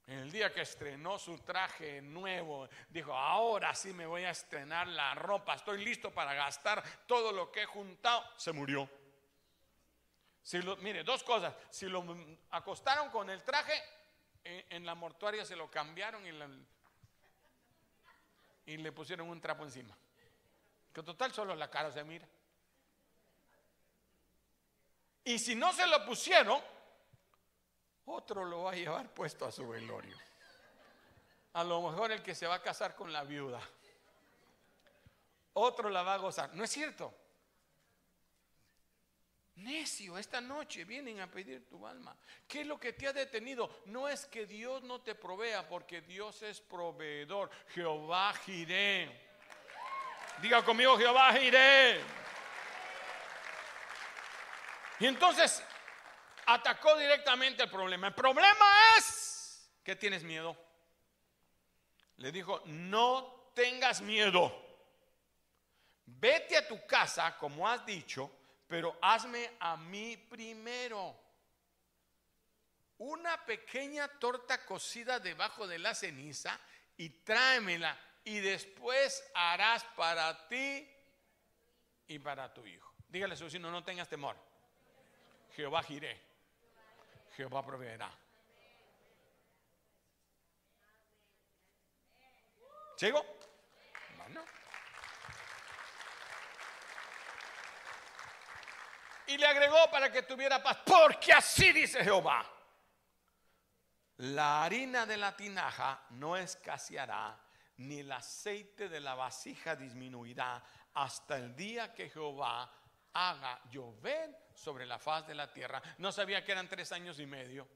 En 0.07 0.19
el 0.19 0.33
día 0.33 0.53
que 0.53 0.63
estrenó 0.63 1.19
su 1.19 1.39
traje 1.39 2.03
nuevo, 2.03 2.69
dijo, 2.89 3.15
ahora 3.15 3.75
sí 3.75 3.93
me 3.93 4.05
voy 4.05 4.25
a 4.25 4.31
estrenar 4.31 4.89
la 4.89 5.15
ropa, 5.15 5.55
estoy 5.55 5.85
listo 5.85 6.11
para 6.11 6.35
gastar 6.35 6.83
todo 7.07 7.33
lo 7.33 7.53
que 7.53 7.63
he 7.63 7.67
juntado. 7.67 8.23
Se 8.37 8.53
murió. 8.53 8.89
Si 10.43 10.61
lo, 10.61 10.77
mire, 10.79 11.05
dos 11.05 11.23
cosas. 11.23 11.55
Si 11.71 11.87
lo 11.87 12.05
acostaron 12.51 13.11
con 13.11 13.31
el 13.31 13.43
traje, 13.45 13.81
en, 14.45 14.85
la 14.85 14.97
mortuaria 14.97 15.45
se 15.45 15.55
lo 15.55 15.71
cambiaron 15.71 16.27
y, 16.27 16.31
y 18.73 18.77
le 18.77 18.93
pusieron 18.93 19.29
un 19.31 19.41
trapo 19.41 19.63
encima. 19.63 19.97
Que 20.93 21.03
total 21.03 21.33
solo 21.33 21.55
la 21.55 21.71
cara 21.71 21.93
se 21.93 22.03
mira. 22.03 22.29
Y 25.25 25.39
si 25.39 25.55
no 25.55 25.73
se 25.73 25.87
lo 25.87 26.05
pusieron, 26.05 26.61
otro 28.07 28.45
lo 28.45 28.65
va 28.65 28.73
a 28.73 28.75
llevar 28.75 29.13
puesto 29.15 29.47
a 29.47 29.53
su 29.53 29.69
velorio. 29.69 30.17
A 31.55 31.65
lo 31.65 31.83
mejor 31.83 32.13
el 32.13 32.23
que 32.23 32.35
se 32.35 32.47
va 32.47 32.57
a 32.57 32.63
casar 32.63 32.95
con 32.97 33.13
la 33.13 33.23
viuda. 33.25 33.61
Otro 35.55 35.91
la 35.91 36.03
va 36.03 36.15
a 36.15 36.19
gozar. 36.19 36.55
¿No 36.55 36.65
es 36.65 36.71
cierto? 36.71 37.15
Necio, 39.57 40.17
esta 40.17 40.41
noche 40.41 40.85
vienen 40.85 41.21
a 41.21 41.31
pedir 41.31 41.69
tu 41.69 41.87
alma. 41.87 42.17
¿Qué 42.49 42.63
es 42.63 42.67
lo 42.67 42.81
que 42.81 42.95
te 42.95 43.07
ha 43.07 43.13
detenido? 43.13 43.83
No 43.85 44.09
es 44.09 44.25
que 44.27 44.47
Dios 44.47 44.83
no 44.83 45.03
te 45.03 45.15
provea, 45.15 45.69
porque 45.69 46.01
Dios 46.01 46.43
es 46.43 46.61
proveedor. 46.61 47.51
Jehová 47.69 48.33
giré. 48.45 49.31
Diga 50.41 50.65
conmigo, 50.65 50.97
Jehová 50.97 51.35
giré. 51.35 52.01
Y 55.03 55.07
entonces 55.09 55.61
atacó 56.47 56.97
directamente 56.97 57.65
el 57.65 57.69
problema. 57.69 58.07
El 58.07 58.15
problema 58.15 58.65
es 58.97 59.69
que 59.83 59.97
tienes 59.97 60.23
miedo. 60.23 60.57
Le 62.19 62.31
dijo, 62.31 62.63
no 62.67 63.51
tengas 63.53 64.01
miedo. 64.01 64.57
Vete 66.07 66.57
a 66.57 66.69
tu 66.69 66.87
casa, 66.87 67.37
como 67.37 67.69
has 67.69 67.85
dicho, 67.85 68.31
pero 68.69 68.97
hazme 69.03 69.57
a 69.59 69.77
mí 69.77 70.17
primero. 70.17 71.19
Una 72.99 73.45
pequeña 73.45 74.07
torta 74.07 74.65
cocida 74.65 75.19
debajo 75.19 75.67
de 75.67 75.81
la 75.81 75.97
ceniza 75.97 76.61
y 76.97 77.09
tráemela 77.25 77.99
y 78.23 78.39
después 78.39 79.29
harás 79.35 79.83
para 79.97 80.47
ti 80.47 80.89
y 82.07 82.21
para 82.21 82.55
tu 82.55 82.65
hijo. 82.65 82.95
Dígale 83.09 83.35
a 83.35 83.37
su 83.37 83.47
vecino, 83.47 83.69
no 83.69 83.83
tengas 83.83 84.09
temor. 84.09 84.52
Jehová 85.55 85.83
giré. 85.83 86.21
Jehová 87.37 87.65
proveerá. 87.65 88.11
¿Sigo? 92.97 93.25
Y 99.27 99.39
le 99.39 99.47
agregó 99.47 99.91
para 99.91 100.13
que 100.13 100.23
tuviera 100.23 100.63
paz, 100.63 100.79
porque 100.85 101.33
así 101.33 101.73
dice 101.73 102.05
Jehová. 102.05 102.45
La 104.19 104.65
harina 104.65 105.07
de 105.07 105.17
la 105.17 105.35
tinaja 105.35 106.05
no 106.11 106.37
escaseará, 106.37 107.41
ni 107.79 108.01
el 108.01 108.13
aceite 108.13 108.89
de 108.89 109.01
la 109.01 109.15
vasija 109.15 109.75
disminuirá 109.75 110.63
hasta 110.95 111.37
el 111.37 111.57
día 111.57 111.95
que 111.95 112.11
Jehová 112.11 112.71
haga 113.15 113.61
llover 113.71 114.42
sobre 114.55 114.87
la 114.87 114.99
faz 114.99 115.27
de 115.27 115.35
la 115.35 115.53
tierra. 115.53 115.83
No 115.99 116.13
sabía 116.13 116.45
que 116.45 116.53
eran 116.53 116.69
tres 116.69 116.93
años 116.93 117.19
y 117.19 117.27
medio. 117.27 117.69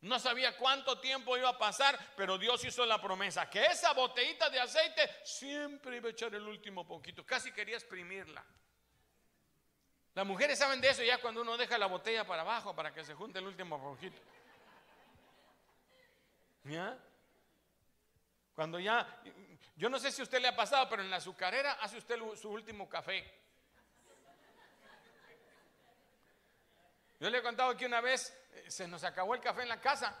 No 0.00 0.20
sabía 0.20 0.56
cuánto 0.56 1.00
tiempo 1.00 1.36
iba 1.36 1.48
a 1.48 1.58
pasar, 1.58 1.98
pero 2.16 2.38
Dios 2.38 2.64
hizo 2.64 2.86
la 2.86 3.00
promesa 3.00 3.50
que 3.50 3.64
esa 3.66 3.92
botellita 3.94 4.48
de 4.48 4.60
aceite 4.60 5.10
siempre 5.24 5.96
iba 5.96 6.08
a 6.08 6.12
echar 6.12 6.32
el 6.34 6.46
último 6.46 6.86
poquito. 6.86 7.26
Casi 7.26 7.50
quería 7.50 7.76
exprimirla. 7.76 8.44
Las 10.14 10.26
mujeres 10.26 10.58
saben 10.58 10.80
de 10.80 10.88
eso 10.88 11.02
ya 11.02 11.18
cuando 11.18 11.42
uno 11.42 11.56
deja 11.56 11.78
la 11.78 11.86
botella 11.86 12.24
para 12.24 12.42
abajo 12.42 12.74
para 12.74 12.92
que 12.92 13.04
se 13.04 13.14
junte 13.14 13.40
el 13.40 13.46
último 13.46 13.80
poquito. 13.80 14.20
Cuando 18.54 18.78
ya, 18.78 19.20
yo 19.76 19.88
no 19.88 19.98
sé 19.98 20.12
si 20.12 20.20
a 20.20 20.24
usted 20.24 20.40
le 20.40 20.48
ha 20.48 20.56
pasado, 20.56 20.88
pero 20.88 21.02
en 21.02 21.10
la 21.10 21.16
azucarera 21.16 21.72
hace 21.74 21.98
usted 21.98 22.18
su 22.36 22.50
último 22.50 22.88
café. 22.88 23.47
Yo 27.20 27.30
le 27.30 27.38
he 27.38 27.42
contado 27.42 27.76
que 27.76 27.86
una 27.86 28.00
vez 28.00 28.32
eh, 28.52 28.70
se 28.70 28.86
nos 28.86 29.02
acabó 29.04 29.34
el 29.34 29.40
café 29.40 29.62
en 29.62 29.68
la 29.68 29.80
casa. 29.80 30.16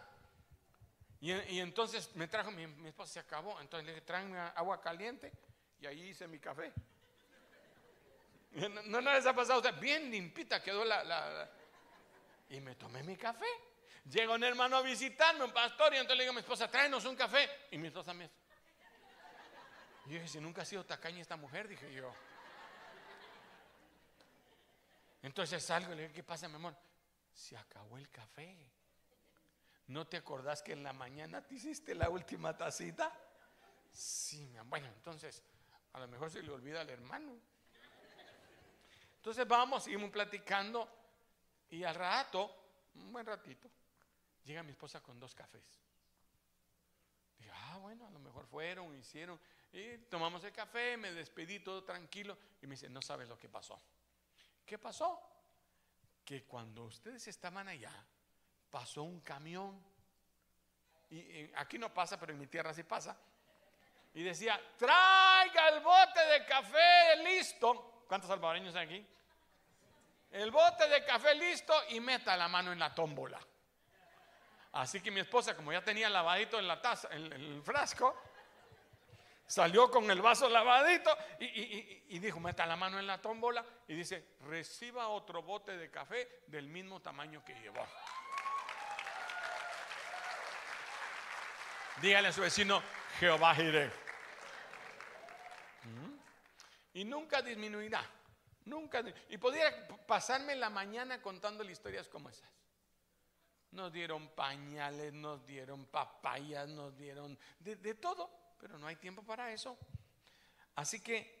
Y, 1.20 1.58
entonces 1.58 2.14
me 2.14 2.28
trajo, 2.28 2.50
mi, 2.52 2.64
esposa 2.88 3.14
se 3.14 3.20
acabó. 3.20 3.60
Entonces 3.60 3.86
le 3.86 3.92
dije, 3.92 4.04
tráeme 4.04 4.38
agua 4.38 4.80
caliente. 4.80 5.32
Y 5.80 5.86
ahí 5.86 6.08
hice 6.08 6.26
mi 6.26 6.38
café. 6.38 6.72
No, 8.50 9.00
no 9.02 9.12
les 9.12 9.26
ha 9.26 9.34
pasado 9.34 9.56
a 9.56 9.58
usted. 9.58 9.78
Bien 9.78 10.10
limpita 10.10 10.62
quedó 10.62 10.82
la, 10.82 11.48
Y 12.48 12.60
me 12.60 12.74
tomé 12.76 13.02
mi 13.02 13.14
café. 13.14 13.46
Llegó 14.10 14.34
un 14.34 14.42
hermano 14.42 14.78
a 14.78 14.82
visitarme, 14.82 15.44
un 15.44 15.52
pastor. 15.52 15.92
Y 15.92 15.98
entonces 15.98 16.16
le 16.16 16.24
digo 16.24 16.32
a 16.32 16.34
mi 16.34 16.40
esposa, 16.40 16.68
tráenos 16.68 17.04
un 17.04 17.14
café. 17.14 17.48
Y 17.70 17.78
mi 17.78 17.88
esposa 17.88 18.14
me 18.14 18.24
Y 20.06 20.10
yo 20.10 20.14
dije, 20.14 20.28
si 20.28 20.40
nunca 20.40 20.62
ha 20.62 20.64
sido 20.64 20.84
tacaña 20.84 21.20
esta 21.20 21.36
mujer, 21.36 21.68
dije 21.68 21.92
yo. 21.92 22.10
Entonces 25.22 25.62
salgo 25.62 25.92
y 25.92 25.96
le 25.96 26.02
digo, 26.02 26.14
¿qué 26.14 26.22
pasa, 26.22 26.48
mi 26.48 26.54
amor? 26.54 26.74
Se 27.38 27.56
acabó 27.56 27.96
el 27.98 28.10
café. 28.10 28.68
¿No 29.86 30.08
te 30.08 30.16
acordás 30.16 30.60
que 30.60 30.72
en 30.72 30.82
la 30.82 30.92
mañana 30.92 31.40
te 31.40 31.54
hiciste 31.54 31.94
la 31.94 32.10
última 32.10 32.56
tacita? 32.56 33.16
Sí, 33.92 34.44
mi. 34.48 34.58
Bueno, 34.64 34.88
entonces, 34.88 35.44
a 35.92 36.00
lo 36.00 36.08
mejor 36.08 36.32
se 36.32 36.42
le 36.42 36.50
olvida 36.50 36.80
al 36.80 36.90
hermano. 36.90 37.38
Entonces 39.18 39.46
vamos, 39.46 39.84
seguimos 39.84 40.10
platicando 40.10 40.88
y 41.70 41.84
al 41.84 41.94
rato, 41.94 42.50
un 42.96 43.12
buen 43.12 43.24
ratito, 43.24 43.70
llega 44.44 44.64
mi 44.64 44.72
esposa 44.72 45.00
con 45.00 45.20
dos 45.20 45.32
cafés. 45.32 45.80
Dije, 47.38 47.52
ah, 47.54 47.78
bueno, 47.80 48.04
a 48.04 48.10
lo 48.10 48.18
mejor 48.18 48.46
fueron, 48.46 48.96
hicieron. 48.96 49.40
Y 49.72 49.98
tomamos 50.10 50.42
el 50.42 50.52
café, 50.52 50.96
me 50.96 51.12
despedí 51.12 51.60
todo 51.60 51.84
tranquilo 51.84 52.36
y 52.60 52.66
me 52.66 52.72
dice, 52.72 52.88
no 52.88 53.00
sabes 53.00 53.28
lo 53.28 53.38
que 53.38 53.48
pasó. 53.48 53.80
¿Qué 54.66 54.76
pasó? 54.76 55.37
Que 56.28 56.44
cuando 56.44 56.84
ustedes 56.84 57.26
estaban 57.26 57.68
allá, 57.68 57.90
pasó 58.70 59.02
un 59.02 59.22
camión. 59.22 59.82
Y, 61.08 61.50
aquí 61.54 61.78
no 61.78 61.94
pasa, 61.94 62.20
pero 62.20 62.34
en 62.34 62.38
mi 62.38 62.46
tierra 62.46 62.74
sí 62.74 62.82
pasa. 62.82 63.16
Y 64.12 64.22
decía, 64.22 64.60
traiga 64.76 65.70
el 65.70 65.80
bote 65.80 66.20
de 66.26 66.44
café 66.44 67.16
listo. 67.24 68.04
¿Cuántos 68.06 68.28
salvadoreños 68.28 68.76
hay 68.76 68.84
aquí? 68.84 69.06
El 70.30 70.50
bote 70.50 70.86
de 70.86 71.02
café 71.02 71.34
listo 71.34 71.72
y 71.88 72.00
meta 72.00 72.36
la 72.36 72.46
mano 72.46 72.72
en 72.72 72.78
la 72.78 72.94
tómbola. 72.94 73.40
Así 74.72 75.00
que 75.00 75.10
mi 75.10 75.20
esposa, 75.20 75.56
como 75.56 75.72
ya 75.72 75.82
tenía 75.82 76.10
lavadito 76.10 76.58
en 76.58 76.68
la 76.68 76.78
taza, 76.78 77.08
en 77.10 77.32
el 77.32 77.62
frasco, 77.62 78.14
salió 79.48 79.90
con 79.90 80.08
el 80.10 80.22
vaso 80.22 80.48
lavadito 80.48 81.10
y, 81.40 82.18
dijo, 82.20 82.38
meta 82.38 82.66
la 82.66 82.76
mano 82.76 83.00
en 83.00 83.06
la 83.06 83.20
tómbola 83.20 83.64
y 83.88 83.94
dice, 83.94 84.36
reciba 84.42 85.08
otro 85.08 85.42
bote 85.42 85.76
de 85.76 85.90
café 85.90 86.42
del 86.46 86.68
mismo 86.68 87.00
tamaño 87.00 87.44
que 87.44 87.54
llevó. 87.54 87.84
Dígale 92.00 92.28
a 92.28 92.32
su 92.32 92.42
vecino, 92.42 92.80
Jehová 93.18 93.56
iré. 93.60 93.90
¿Mm? 95.82 96.18
Y 96.94 97.04
nunca 97.04 97.42
disminuirá. 97.42 98.04
Nunca. 98.66 99.02
Y 99.30 99.38
podría 99.38 99.88
pasarme 100.06 100.54
la 100.54 100.70
mañana 100.70 101.20
contando 101.22 101.64
historias 101.64 102.08
como 102.08 102.28
esas. 102.28 102.48
Nos 103.70 103.92
dieron 103.92 104.28
pañales, 104.28 105.12
nos 105.12 105.44
dieron 105.46 105.86
papayas, 105.86 106.68
nos 106.68 106.96
dieron 106.96 107.38
de, 107.58 107.94
todo, 107.94 108.30
pero 108.58 108.78
no 108.78 108.86
hay 108.86 108.96
tiempo 108.96 109.22
para 109.22 109.52
eso. 109.52 109.78
Así 110.74 111.00
que 111.00 111.38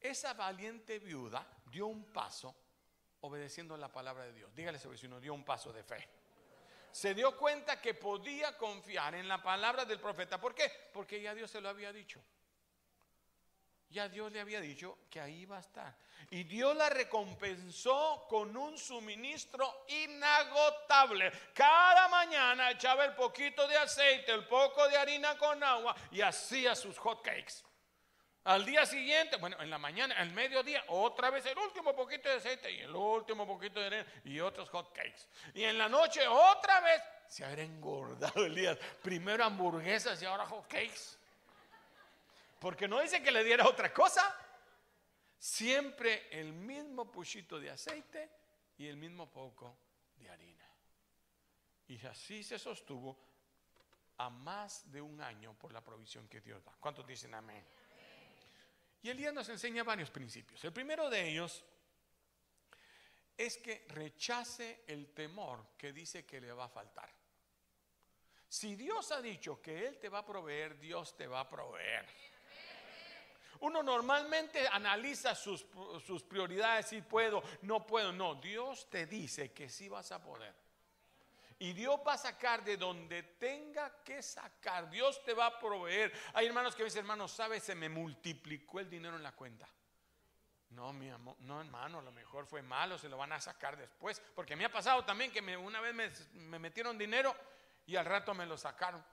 esa 0.00 0.34
valiente 0.34 0.98
viuda 0.98 1.46
dio 1.70 1.86
un 1.86 2.12
paso 2.12 2.54
obedeciendo 3.20 3.76
la 3.76 3.92
palabra 3.92 4.24
de 4.24 4.32
Dios. 4.32 4.54
Dígale 4.54 4.78
a 4.78 4.80
su 4.80 4.90
vecino, 4.90 5.20
dio 5.20 5.34
un 5.34 5.44
paso 5.44 5.72
de 5.72 5.82
fe. 5.82 6.08
Se 6.90 7.14
dio 7.14 7.36
cuenta 7.36 7.80
que 7.80 7.94
podía 7.94 8.56
confiar 8.56 9.14
en 9.14 9.28
la 9.28 9.42
palabra 9.42 9.84
del 9.84 10.00
profeta. 10.00 10.40
¿Por 10.40 10.54
qué? 10.54 10.70
Porque 10.92 11.20
ya 11.20 11.34
Dios 11.34 11.50
se 11.50 11.60
lo 11.60 11.68
había 11.68 11.92
dicho. 11.92 12.20
Ya 13.90 14.08
Dios 14.08 14.30
le 14.30 14.40
había 14.40 14.60
dicho 14.60 14.98
que 15.10 15.20
ahí 15.20 15.40
iba 15.40 15.56
a 15.56 15.60
estar. 15.60 15.96
Y 16.30 16.44
Dios 16.44 16.76
la 16.76 16.88
recompensó 16.88 18.24
con 18.28 18.56
un 18.56 18.78
suministro 18.78 19.84
inagotable. 19.88 21.32
Cada 21.52 22.06
mañana 22.08 22.70
echaba 22.70 23.04
el 23.04 23.14
poquito 23.14 23.66
de 23.66 23.76
aceite, 23.76 24.30
el 24.30 24.46
poco 24.46 24.88
de 24.88 24.96
harina 24.96 25.36
con 25.36 25.62
agua 25.64 25.96
y 26.12 26.20
hacía 26.20 26.76
sus 26.76 26.96
hot 26.98 27.20
cakes. 27.22 27.64
Al 28.44 28.64
día 28.64 28.86
siguiente, 28.86 29.36
bueno, 29.36 29.56
en 29.60 29.68
la 29.68 29.78
mañana, 29.78 30.14
al 30.16 30.30
mediodía, 30.30 30.84
otra 30.86 31.30
vez 31.30 31.44
el 31.46 31.58
último 31.58 31.94
poquito 31.94 32.28
de 32.28 32.36
aceite 32.36 32.70
y 32.70 32.80
el 32.80 32.94
último 32.94 33.44
poquito 33.44 33.80
de 33.80 33.86
harina 33.86 34.06
y 34.24 34.38
otros 34.38 34.70
hot 34.70 34.92
cakes. 34.92 35.26
Y 35.52 35.64
en 35.64 35.76
la 35.76 35.88
noche 35.88 36.26
otra 36.28 36.80
vez 36.80 37.02
se 37.26 37.44
había 37.44 37.64
engordado 37.64 38.46
el 38.46 38.54
día. 38.54 38.78
Primero 39.02 39.44
hamburguesas 39.44 40.22
y 40.22 40.26
ahora 40.26 40.46
hot 40.46 40.68
cakes. 40.68 41.19
Porque 42.60 42.86
no 42.86 43.00
dice 43.00 43.22
que 43.22 43.32
le 43.32 43.42
diera 43.42 43.66
otra 43.66 43.92
cosa. 43.92 44.22
Siempre 45.38 46.28
el 46.30 46.52
mismo 46.52 47.10
puchito 47.10 47.58
de 47.58 47.70
aceite 47.70 48.30
y 48.76 48.86
el 48.86 48.98
mismo 48.98 49.30
poco 49.30 49.76
de 50.16 50.28
harina. 50.28 50.68
Y 51.88 52.04
así 52.06 52.44
se 52.44 52.58
sostuvo 52.58 53.18
a 54.18 54.28
más 54.28 54.92
de 54.92 55.00
un 55.00 55.20
año 55.22 55.54
por 55.54 55.72
la 55.72 55.82
provisión 55.82 56.28
que 56.28 56.42
Dios 56.42 56.62
da. 56.62 56.76
¿Cuántos 56.78 57.06
dicen 57.06 57.34
amén? 57.34 57.64
Y 59.02 59.08
el 59.08 59.16
día 59.16 59.32
nos 59.32 59.48
enseña 59.48 59.82
varios 59.82 60.10
principios. 60.10 60.62
El 60.62 60.74
primero 60.74 61.08
de 61.08 61.30
ellos 61.30 61.64
es 63.38 63.56
que 63.56 63.86
rechace 63.88 64.84
el 64.86 65.14
temor 65.14 65.68
que 65.78 65.94
dice 65.94 66.26
que 66.26 66.42
le 66.42 66.52
va 66.52 66.66
a 66.66 66.68
faltar. 66.68 67.10
Si 68.46 68.76
Dios 68.76 69.10
ha 69.12 69.22
dicho 69.22 69.62
que 69.62 69.86
Él 69.86 69.98
te 69.98 70.10
va 70.10 70.18
a 70.18 70.26
proveer, 70.26 70.78
Dios 70.78 71.16
te 71.16 71.26
va 71.26 71.40
a 71.40 71.48
proveer. 71.48 72.06
Uno 73.60 73.82
normalmente 73.82 74.66
analiza 74.68 75.34
sus, 75.34 75.64
prioridades, 76.28 76.86
si 76.86 77.02
puedo, 77.02 77.42
no 77.62 77.86
puedo. 77.86 78.12
No, 78.12 78.34
Dios 78.36 78.88
te 78.88 79.06
dice 79.06 79.52
que 79.52 79.68
sí 79.68 79.88
vas 79.88 80.12
a 80.12 80.22
poder. 80.22 80.54
Y 81.58 81.74
Dios 81.74 82.00
va 82.06 82.14
a 82.14 82.18
sacar 82.18 82.64
de 82.64 82.78
donde 82.78 83.22
tenga 83.22 84.02
que 84.02 84.22
sacar. 84.22 84.88
Dios 84.88 85.22
te 85.24 85.34
va 85.34 85.46
a 85.46 85.58
proveer. 85.58 86.10
Hay 86.32 86.46
hermanos 86.46 86.74
que 86.74 86.84
dicen, 86.84 87.00
hermano, 87.00 87.28
¿sabes? 87.28 87.62
Se 87.62 87.74
me 87.74 87.90
multiplicó 87.90 88.80
el 88.80 88.88
dinero 88.88 89.16
en 89.16 89.22
la 89.22 89.32
cuenta. 89.32 89.68
No, 90.70 90.92
mi 90.94 91.10
amor, 91.10 91.36
no, 91.40 91.60
hermano, 91.60 91.98
a 91.98 92.02
lo 92.02 92.12
mejor 92.12 92.46
fue 92.46 92.62
malo, 92.62 92.96
se 92.96 93.08
lo 93.10 93.18
van 93.18 93.32
a 93.32 93.40
sacar 93.40 93.76
después. 93.76 94.22
Porque 94.34 94.56
me 94.56 94.64
ha 94.64 94.72
pasado 94.72 95.04
también 95.04 95.30
que 95.32 95.40
una 95.56 95.82
vez 95.82 95.94
me, 95.94 96.10
me 96.40 96.58
metieron 96.58 96.96
dinero 96.96 97.36
y 97.84 97.96
al 97.96 98.06
rato 98.06 98.32
me 98.32 98.46
lo 98.46 98.56
sacaron 98.56 99.04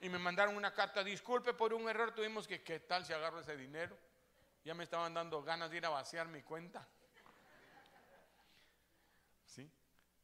y 0.00 0.08
me 0.08 0.18
mandaron 0.18 0.56
una 0.56 0.72
carta, 0.72 1.02
disculpe 1.02 1.54
por 1.54 1.72
un 1.72 1.88
error, 1.88 2.14
tuvimos 2.14 2.46
que, 2.46 2.62
¿qué 2.62 2.80
tal 2.80 3.04
si 3.04 3.12
agarro 3.12 3.40
ese 3.40 3.56
dinero? 3.56 3.96
Ya 4.64 4.74
me 4.74 4.84
estaban 4.84 5.12
dando 5.12 5.42
ganas 5.42 5.70
de 5.70 5.76
ir 5.76 5.86
a 5.86 5.90
vaciar 5.90 6.28
mi 6.28 6.42
cuenta. 6.42 6.86
¿Sí? 9.46 9.70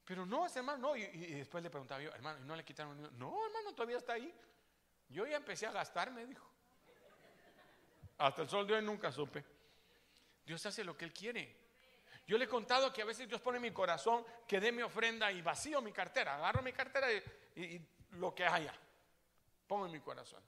Pero 0.04 0.24
no, 0.26 0.46
ese 0.46 0.60
hermano, 0.60 0.78
no. 0.78 0.96
Y, 0.96 1.06
después 1.06 1.62
le 1.62 1.70
preguntaba 1.70 2.02
yo, 2.02 2.10
hermano, 2.12 2.40
¿y 2.40 2.44
no 2.44 2.56
le 2.56 2.64
quitaron 2.64 2.98
el? 2.98 3.18
No, 3.18 3.46
hermano, 3.46 3.74
todavía 3.74 3.98
está 3.98 4.14
ahí. 4.14 4.34
Yo 5.08 5.26
ya 5.26 5.36
empecé 5.36 5.66
a 5.66 5.72
gastar, 5.72 6.10
me 6.10 6.24
dijo. 6.24 6.48
Hasta 8.18 8.42
el 8.42 8.48
sol 8.48 8.66
de 8.66 8.74
hoy 8.74 8.82
nunca 8.82 9.12
supe. 9.12 9.44
Dios 10.44 10.64
hace 10.66 10.84
lo 10.84 10.96
que 10.96 11.04
Él 11.04 11.12
quiere. 11.12 11.56
Yo 12.26 12.38
le 12.38 12.44
he 12.44 12.48
contado 12.48 12.92
que 12.92 13.02
a 13.02 13.04
veces 13.04 13.28
Dios 13.28 13.40
pone 13.40 13.56
en 13.56 13.62
mi 13.62 13.72
corazón 13.72 14.24
que 14.46 14.60
dé 14.60 14.72
mi 14.72 14.82
ofrenda 14.82 15.32
y 15.32 15.42
vacío 15.42 15.80
mi 15.80 15.92
cartera. 15.92 16.36
Agarro 16.36 16.62
mi 16.62 16.72
cartera 16.72 17.08
y 17.56 17.80
lo 18.12 18.34
que 18.34 18.44
haya 18.44 18.74
pongo 19.70 19.86
en 19.86 19.92
mi 19.92 20.00
corazón. 20.00 20.42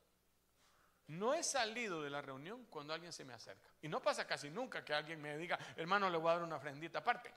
No 1.07 1.33
he 1.33 1.45
salido 1.45 2.03
de 2.03 2.11
la 2.11 2.21
reunión 2.21 2.67
cuando 2.69 2.93
alguien 2.93 3.13
se 3.13 3.25
me 3.25 3.33
acerca. 3.33 3.71
Y 3.81 3.87
no 3.89 4.03
pasa 4.03 4.27
casi 4.27 4.51
nunca 4.51 4.85
que 4.85 4.93
alguien 4.93 5.23
me 5.23 5.37
diga, 5.39 5.57
hermano, 5.77 6.11
le 6.11 6.19
voy 6.19 6.29
a 6.31 6.35
dar 6.35 6.43
una 6.43 6.57
ofrendita 6.57 6.99
aparte. 6.99 7.33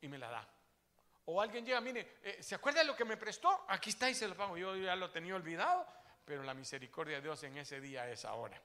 Y 0.00 0.08
me 0.08 0.18
la 0.18 0.30
da. 0.30 0.48
O 1.26 1.40
alguien 1.40 1.64
llega, 1.64 1.80
mire, 1.80 2.18
eh, 2.24 2.42
¿se 2.42 2.56
acuerda 2.56 2.80
de 2.80 2.86
lo 2.86 2.96
que 2.96 3.04
me 3.04 3.16
prestó? 3.16 3.66
Aquí 3.68 3.90
está 3.90 4.10
y 4.10 4.16
se 4.16 4.26
lo 4.26 4.36
pago. 4.36 4.56
Yo 4.56 4.74
ya 4.76 4.96
lo 4.96 5.12
tenía 5.12 5.36
olvidado, 5.36 5.86
pero 6.24 6.42
la 6.42 6.54
misericordia 6.54 7.16
de 7.16 7.22
Dios 7.22 7.40
en 7.44 7.56
ese 7.58 7.80
día 7.80 8.10
es 8.10 8.24
ahora. 8.24 8.60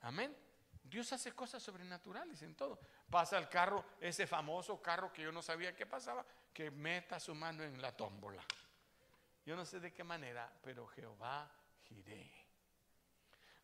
Amén. 0.00 0.36
Dios 0.82 1.12
hace 1.12 1.30
cosas 1.30 1.62
sobrenaturales 1.62 2.42
en 2.42 2.56
todo. 2.56 2.80
Pasa 3.08 3.38
el 3.38 3.48
carro, 3.48 3.84
ese 4.00 4.26
famoso 4.26 4.82
carro 4.82 5.12
que 5.12 5.22
yo 5.22 5.30
no 5.30 5.42
sabía 5.42 5.76
qué 5.76 5.86
pasaba, 5.86 6.24
que 6.52 6.72
meta 6.72 7.20
su 7.20 7.36
mano 7.36 7.62
en 7.62 7.80
la 7.80 7.96
tómbola. 7.96 8.42
Yo 9.50 9.56
no 9.56 9.66
sé 9.66 9.80
de 9.80 9.92
qué 9.92 10.04
manera, 10.04 10.48
pero 10.62 10.86
Jehová 10.86 11.50
giré. 11.88 12.30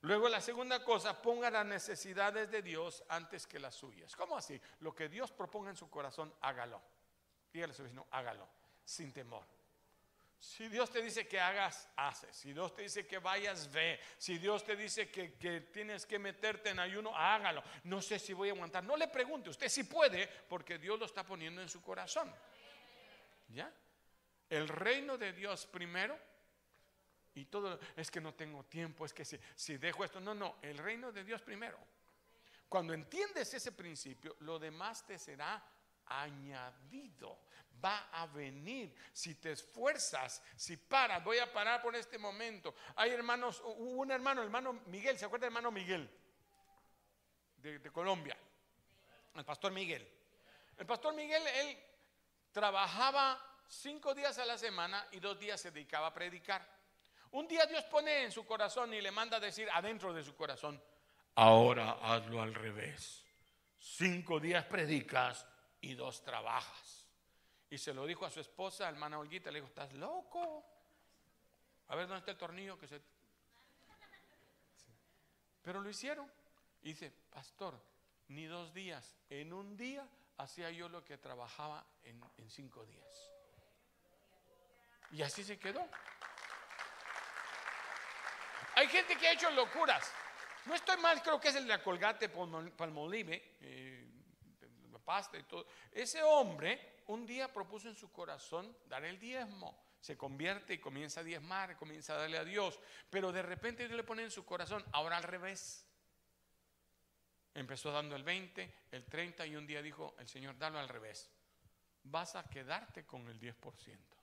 Luego 0.00 0.28
la 0.28 0.40
segunda 0.40 0.82
cosa, 0.82 1.22
ponga 1.22 1.48
las 1.48 1.64
necesidades 1.64 2.50
de 2.50 2.60
Dios 2.60 3.04
antes 3.08 3.46
que 3.46 3.60
las 3.60 3.76
suyas. 3.76 4.16
¿Cómo 4.16 4.36
así? 4.36 4.60
Lo 4.80 4.92
que 4.92 5.08
Dios 5.08 5.30
proponga 5.30 5.70
en 5.70 5.76
su 5.76 5.88
corazón, 5.88 6.34
hágalo. 6.40 6.82
Dígale 7.52 7.72
a 7.72 7.76
su 7.76 7.84
vecino, 7.84 8.04
hágalo, 8.10 8.48
sin 8.84 9.12
temor. 9.12 9.46
Si 10.40 10.66
Dios 10.66 10.90
te 10.90 11.00
dice 11.00 11.28
que 11.28 11.38
hagas, 11.38 11.88
haces. 11.94 12.34
Si 12.34 12.52
Dios 12.52 12.74
te 12.74 12.82
dice 12.82 13.06
que 13.06 13.20
vayas, 13.20 13.70
ve. 13.70 14.00
Si 14.18 14.38
Dios 14.38 14.64
te 14.64 14.74
dice 14.74 15.08
que, 15.08 15.34
que, 15.34 15.60
tienes 15.60 16.04
que 16.04 16.18
meterte 16.18 16.70
en 16.70 16.80
ayuno, 16.80 17.16
hágalo. 17.16 17.62
No 17.84 18.02
sé 18.02 18.18
si 18.18 18.32
voy 18.32 18.48
a 18.48 18.52
aguantar. 18.54 18.82
No 18.82 18.96
le 18.96 19.06
pregunte, 19.06 19.50
usted 19.50 19.68
sí 19.68 19.84
puede, 19.84 20.26
porque 20.48 20.78
Dios 20.78 20.98
lo 20.98 21.06
está 21.06 21.22
poniendo 21.24 21.62
en 21.62 21.68
su 21.68 21.80
corazón. 21.80 22.34
¿Ya? 23.50 23.72
El 24.48 24.68
reino 24.68 25.18
de 25.18 25.32
Dios 25.32 25.66
primero 25.66 26.18
y 27.34 27.46
todo, 27.46 27.78
es 27.96 28.10
que 28.10 28.20
no 28.20 28.34
tengo 28.34 28.64
tiempo, 28.64 29.04
es 29.04 29.12
que 29.12 29.24
si, 29.24 29.38
si 29.54 29.76
dejo 29.76 30.04
esto, 30.04 30.20
no, 30.20 30.34
no, 30.34 30.56
el 30.62 30.78
reino 30.78 31.12
de 31.12 31.24
Dios 31.24 31.42
primero. 31.42 31.78
Cuando 32.68 32.94
entiendes 32.94 33.52
ese 33.54 33.72
principio, 33.72 34.36
lo 34.40 34.58
demás 34.58 35.06
te 35.06 35.18
será 35.18 35.62
añadido. 36.06 37.38
va 37.84 38.08
a 38.10 38.26
venir 38.26 38.94
si 39.12 39.34
te 39.34 39.52
esfuerzas, 39.52 40.42
si 40.56 40.76
paras. 40.76 41.22
Voy 41.22 41.38
a 41.38 41.52
parar 41.52 41.82
por 41.82 41.94
este 41.94 42.18
momento. 42.18 42.74
Hay 42.96 43.10
hermanos, 43.10 43.62
un 43.64 44.10
hermano, 44.10 44.42
hermano 44.42 44.72
Miguel, 44.86 45.18
¿se 45.18 45.26
acuerda 45.26 45.46
del 45.46 45.52
hermano 45.52 45.70
Miguel? 45.70 46.10
De 47.56 47.90
Colombia. 47.92 48.36
El 49.34 49.44
pastor 49.44 49.72
Miguel. 49.72 50.08
El 50.76 50.86
pastor 50.86 51.14
Miguel, 51.14 51.42
él 51.46 51.78
trabajaba 52.52 53.38
cinco 53.68 54.14
días 54.14 54.38
a 54.38 54.44
la 54.44 54.58
semana 54.58 55.06
y 55.12 55.20
dos 55.20 55.38
días 55.38 55.60
se 55.60 55.70
dedicaba 55.70 56.08
a 56.08 56.14
predicar. 56.14 56.66
Un 57.32 57.46
día 57.48 57.66
Dios 57.66 57.84
pone 57.84 58.22
en 58.22 58.32
su 58.32 58.46
corazón 58.46 58.94
y 58.94 59.00
le 59.00 59.10
manda 59.10 59.36
a 59.36 59.40
decir 59.40 59.68
adentro 59.70 60.12
de 60.12 60.24
su 60.24 60.34
corazón, 60.34 60.82
ahora 61.34 61.98
hazlo 62.02 62.40
al 62.40 62.54
revés. 62.54 63.24
Cinco 63.78 64.40
días 64.40 64.64
predicas 64.64 65.46
y 65.80 65.94
dos 65.94 66.22
trabajas. 66.22 67.06
Y 67.68 67.78
se 67.78 67.92
lo 67.92 68.06
dijo 68.06 68.24
a 68.24 68.30
su 68.30 68.40
esposa, 68.40 68.88
hermana 68.88 69.18
Olguita, 69.18 69.50
le 69.50 69.58
dijo, 69.58 69.68
estás 69.68 69.92
loco. 69.94 70.64
A 71.88 71.96
ver 71.96 72.06
dónde 72.06 72.20
está 72.20 72.30
el 72.30 72.38
tornillo 72.38 72.78
que 72.78 72.86
se... 72.86 73.00
Pero 75.62 75.80
lo 75.80 75.90
hicieron. 75.90 76.30
Y 76.82 76.90
dice, 76.90 77.12
pastor, 77.30 77.80
ni 78.28 78.46
dos 78.46 78.72
días, 78.72 79.16
en 79.28 79.52
un 79.52 79.76
día 79.76 80.08
hacía 80.38 80.70
yo 80.70 80.88
lo 80.88 81.04
que 81.04 81.18
trabajaba 81.18 81.84
en, 82.04 82.22
en 82.38 82.50
cinco 82.50 82.84
días. 82.86 83.30
Y 85.12 85.22
así 85.22 85.44
se 85.44 85.58
quedó. 85.58 85.88
Hay 88.74 88.88
gente 88.88 89.16
que 89.16 89.28
ha 89.28 89.32
hecho 89.32 89.50
locuras. 89.50 90.12
No 90.66 90.74
estoy 90.74 90.96
mal, 90.98 91.22
creo 91.22 91.40
que 91.40 91.48
es 91.48 91.54
el 91.54 91.62
de 91.62 91.70
la 91.70 91.82
Colgate 91.82 92.28
Palmolive, 92.28 93.56
eh, 93.60 94.06
la 94.90 94.98
pasta 94.98 95.38
y 95.38 95.44
todo. 95.44 95.66
Ese 95.92 96.22
hombre 96.22 96.96
un 97.06 97.24
día 97.24 97.52
propuso 97.52 97.88
en 97.88 97.96
su 97.96 98.10
corazón 98.12 98.76
dar 98.86 99.04
el 99.04 99.18
diezmo. 99.18 99.80
Se 100.00 100.16
convierte 100.16 100.74
y 100.74 100.78
comienza 100.78 101.20
a 101.20 101.24
diezmar, 101.24 101.76
comienza 101.76 102.14
a 102.14 102.18
darle 102.18 102.38
a 102.38 102.44
Dios. 102.44 102.78
Pero 103.08 103.32
de 103.32 103.42
repente 103.42 103.86
Dios 103.86 103.96
le 103.96 104.04
pone 104.04 104.24
en 104.24 104.30
su 104.30 104.44
corazón, 104.44 104.84
ahora 104.92 105.16
al 105.16 105.22
revés. 105.22 105.86
Empezó 107.54 107.90
dando 107.90 108.14
el 108.14 108.24
20, 108.24 108.74
el 108.90 109.06
30 109.06 109.46
y 109.46 109.56
un 109.56 109.66
día 109.66 109.80
dijo 109.80 110.14
el 110.18 110.28
Señor, 110.28 110.58
dalo 110.58 110.78
al 110.78 110.88
revés. 110.88 111.30
Vas 112.02 112.36
a 112.36 112.44
quedarte 112.48 113.06
con 113.06 113.26
el 113.28 113.40
10%. 113.40 114.15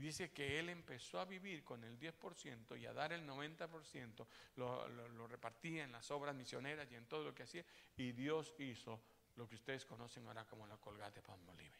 Dice 0.00 0.30
que 0.32 0.58
él 0.58 0.70
empezó 0.70 1.20
a 1.20 1.24
vivir 1.24 1.62
con 1.62 1.84
el 1.84 1.98
10% 1.98 2.80
y 2.80 2.86
a 2.86 2.92
dar 2.92 3.12
el 3.12 3.26
90%, 3.26 4.26
lo, 4.56 4.88
lo, 4.88 5.26
repartía 5.26 5.84
en 5.84 5.92
las 5.92 6.10
obras 6.10 6.34
misioneras 6.34 6.90
y 6.90 6.94
en 6.94 7.06
todo 7.06 7.24
lo 7.24 7.34
que 7.34 7.42
hacía. 7.42 7.64
Y 7.96 8.12
Dios 8.12 8.54
hizo 8.58 9.00
lo 9.36 9.48
que 9.48 9.56
ustedes 9.56 9.84
conocen 9.84 10.26
ahora 10.26 10.46
como 10.46 10.66
la 10.66 10.76
colgate 10.76 11.22
Palmolive. 11.22 11.78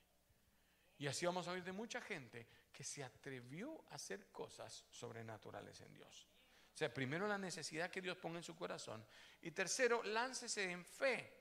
Y 0.98 1.06
así 1.06 1.24
vamos 1.24 1.48
a 1.48 1.52
oír 1.52 1.64
de 1.64 1.72
mucha 1.72 2.00
gente 2.00 2.46
que 2.70 2.84
se 2.84 3.02
atrevió 3.02 3.84
a 3.88 3.94
hacer 3.94 4.26
cosas 4.30 4.84
sobrenaturales 4.90 5.80
en 5.80 5.94
Dios. 5.94 6.28
O 6.74 6.76
sea, 6.76 6.92
primero 6.92 7.26
la 7.26 7.38
necesidad 7.38 7.90
que 7.90 8.02
Dios 8.02 8.18
ponga 8.18 8.38
en 8.38 8.44
su 8.44 8.54
corazón. 8.54 9.04
Y 9.40 9.50
tercero, 9.50 10.02
láncese 10.02 10.70
en 10.70 10.84
fe. 10.84 11.32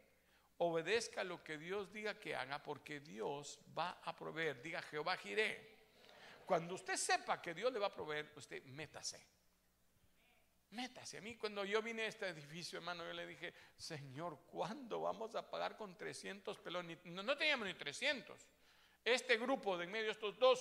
Obedezca 0.58 1.24
lo 1.24 1.44
que 1.44 1.58
Dios 1.58 1.92
diga 1.92 2.20
que 2.20 2.36
haga 2.36 2.63
porque 2.63 3.00
Dios 3.00 3.60
va 3.78 4.02
a 4.04 4.15
proveer. 4.15 4.62
Diga 4.62 4.82
Jehová 4.82 5.18
giré. 5.18 5.79
Cuando 6.50 6.74
usted 6.74 6.96
sepa 6.96 7.40
que 7.40 7.54
Dios 7.54 7.72
le 7.72 7.78
va 7.78 7.86
a 7.86 7.94
proveer, 7.94 8.34
usted 8.36 8.64
métase. 8.64 9.24
Métase. 10.72 11.20
A 11.20 11.22
mí 11.22 11.36
cuando 11.38 11.64
yo 11.64 11.80
vine 11.80 12.02
a 12.02 12.08
este 12.08 12.28
edificio, 12.28 12.80
hermano, 12.80 13.06
yo 13.06 13.14
le 13.14 13.28
dije, 13.28 13.54
Señor, 13.78 14.40
¿cuándo 14.48 15.02
vamos 15.02 15.36
a 15.36 15.48
pagar 15.48 15.78
con 15.78 15.96
300 15.96 16.58
pelones? 16.58 16.98
No, 17.06 17.22
no 17.22 17.38
teníamos 17.38 17.68
ni 17.68 17.76
300. 17.76 18.48
Este 19.06 19.38
grupo 19.38 19.78
de 19.78 19.84
en 19.84 19.92
medio, 19.92 20.10
estos 20.10 20.40
dos, 20.40 20.60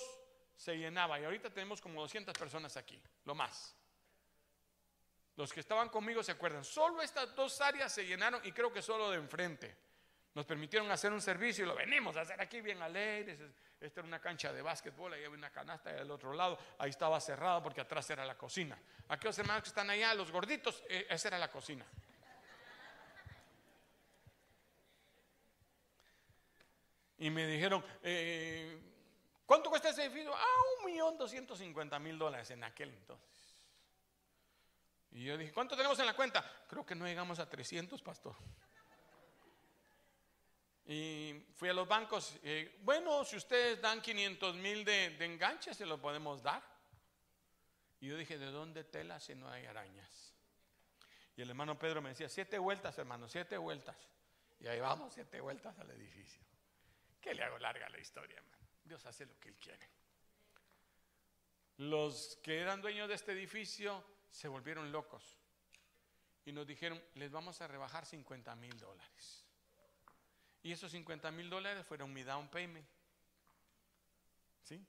se 0.55 0.77
llenaba. 0.77 1.19
Y 1.19 1.23
ahorita 1.23 1.49
tenemos 1.49 1.81
como 1.81 2.01
200 2.01 2.37
personas 2.37 2.77
aquí, 2.77 3.01
lo 3.25 3.33
más. 3.33 3.75
Los 5.37 5.51
que 5.51 5.59
estaban 5.59 5.89
conmigo 5.89 6.21
se 6.21 6.33
acuerdan. 6.33 6.63
Solo 6.63 7.01
estas 7.01 7.33
dos 7.33 7.59
áreas 7.61 7.91
se 7.91 8.05
llenaron 8.05 8.45
y 8.45 8.51
creo 8.51 8.71
que 8.71 8.83
solo 8.83 9.09
de 9.09 9.17
enfrente. 9.17 9.75
Nos 10.35 10.45
permitieron 10.45 10.89
hacer 10.91 11.11
un 11.11 11.21
servicio 11.21 11.65
y 11.65 11.67
lo 11.67 11.75
venimos 11.75 12.15
a 12.15 12.21
hacer 12.21 12.39
aquí 12.39 12.61
bien 12.61 12.81
alegres. 12.81 13.39
Esta 13.79 14.01
era 14.01 14.07
una 14.07 14.19
cancha 14.19 14.53
de 14.53 14.61
básquetbol, 14.61 15.13
ahí 15.13 15.23
había 15.23 15.37
una 15.37 15.49
canasta 15.51 15.91
del 15.91 16.11
otro 16.11 16.33
lado, 16.33 16.59
ahí 16.77 16.89
estaba 16.89 17.19
cerrado 17.19 17.63
porque 17.63 17.81
atrás 17.81 18.09
era 18.09 18.25
la 18.25 18.37
cocina. 18.37 18.77
Aquellos 19.07 19.39
hermanos 19.39 19.63
que 19.63 19.69
están 19.69 19.89
allá, 19.89 20.13
los 20.13 20.31
gorditos, 20.31 20.83
eh, 20.87 21.07
esa 21.09 21.29
era 21.29 21.39
la 21.39 21.49
cocina. 21.49 21.85
Y 27.17 27.29
me 27.29 27.45
dijeron, 27.47 27.83
eh, 28.01 28.79
¿cuánto 29.45 29.69
cuesta 29.69 29.89
ese 29.89 30.05
edificio? 30.05 30.33
Ah, 30.33 30.45
un 30.79 30.91
millón 30.91 31.17
doscientos 31.17 31.59
cincuenta 31.59 31.99
mil 31.99 32.17
dólares 32.17 32.49
en 32.51 32.63
aquel 32.63 32.89
entonces. 32.91 33.29
Y 35.11 35.23
yo 35.25 35.37
dije, 35.37 35.51
¿cuánto 35.51 35.75
tenemos 35.75 35.97
en 35.99 36.05
la 36.05 36.13
cuenta? 36.13 36.45
Creo 36.67 36.85
que 36.85 36.95
no 36.95 37.05
llegamos 37.05 37.39
a 37.39 37.49
300, 37.49 38.01
pastor. 38.01 38.35
Y 40.91 41.45
fui 41.53 41.69
a 41.69 41.73
los 41.73 41.87
bancos, 41.87 42.39
bueno, 42.81 43.23
si 43.23 43.35
ustedes 43.35 43.79
dan 43.79 44.01
500 44.01 44.55
mil 44.55 44.83
de, 44.83 45.11
de 45.11 45.25
enganche, 45.25 45.71
se 45.75 45.85
lo 45.85 46.01
podemos 46.01 46.41
dar. 46.41 46.63
Y 47.99 48.07
yo 48.07 48.17
dije, 48.17 48.39
¿de 48.39 48.47
dónde 48.47 48.83
tela 48.83 49.19
si 49.19 49.35
no 49.35 49.47
hay 49.51 49.67
arañas? 49.67 50.33
Y 51.35 51.43
el 51.43 51.49
hermano 51.51 51.77
Pedro 51.77 52.01
me 52.01 52.09
decía, 52.09 52.27
siete 52.27 52.57
vueltas, 52.57 52.97
hermano, 52.97 53.29
siete 53.29 53.55
vueltas. 53.55 53.95
Y 54.59 54.65
ahí 54.65 54.79
vamos, 54.79 55.13
siete 55.13 55.39
vueltas 55.39 55.77
al 55.77 55.91
edificio. 55.91 56.43
¿Qué 57.21 57.35
le 57.35 57.43
hago 57.43 57.59
larga 57.59 57.87
la 57.89 57.99
historia, 57.99 58.37
hermano? 58.37 58.67
Dios 58.83 59.05
hace 59.05 59.27
lo 59.27 59.39
que 59.39 59.49
Él 59.49 59.57
quiere. 59.57 59.87
Los 61.77 62.39
que 62.41 62.61
eran 62.61 62.81
dueños 62.81 63.07
de 63.07 63.13
este 63.13 63.33
edificio 63.33 64.03
se 64.31 64.47
volvieron 64.47 64.91
locos 64.91 65.37
y 66.45 66.51
nos 66.51 66.65
dijeron, 66.65 66.99
les 67.13 67.29
vamos 67.29 67.61
a 67.61 67.67
rebajar 67.67 68.07
50 68.07 68.55
mil 68.55 68.75
dólares. 68.79 69.48
Y 70.63 70.71
esos 70.71 70.91
50 70.91 71.31
mil 71.31 71.49
dólares 71.49 71.85
fueron 71.85 72.13
mi 72.13 72.23
down 72.23 72.47
payment. 72.49 72.87
¿Sí? 74.63 74.85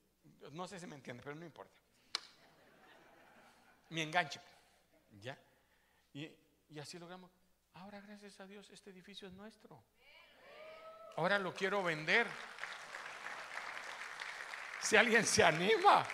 No 0.52 0.66
sé 0.66 0.80
si 0.80 0.86
me 0.86 0.96
entiende, 0.96 1.22
pero 1.22 1.36
no 1.36 1.44
importa. 1.44 1.80
Mi 3.90 4.02
enganche. 4.02 4.40
¿Ya? 5.20 5.38
Y, 6.12 6.30
y 6.70 6.78
así 6.78 6.98
logramos. 6.98 7.30
Ahora, 7.74 8.00
gracias 8.00 8.40
a 8.40 8.46
Dios, 8.46 8.68
este 8.70 8.90
edificio 8.90 9.28
es 9.28 9.34
nuestro. 9.34 9.82
Ahora 11.16 11.38
lo 11.38 11.54
quiero 11.54 11.82
vender. 11.82 12.26
Si 14.82 14.96
alguien 14.96 15.24
se 15.24 15.44
anima. 15.44 16.06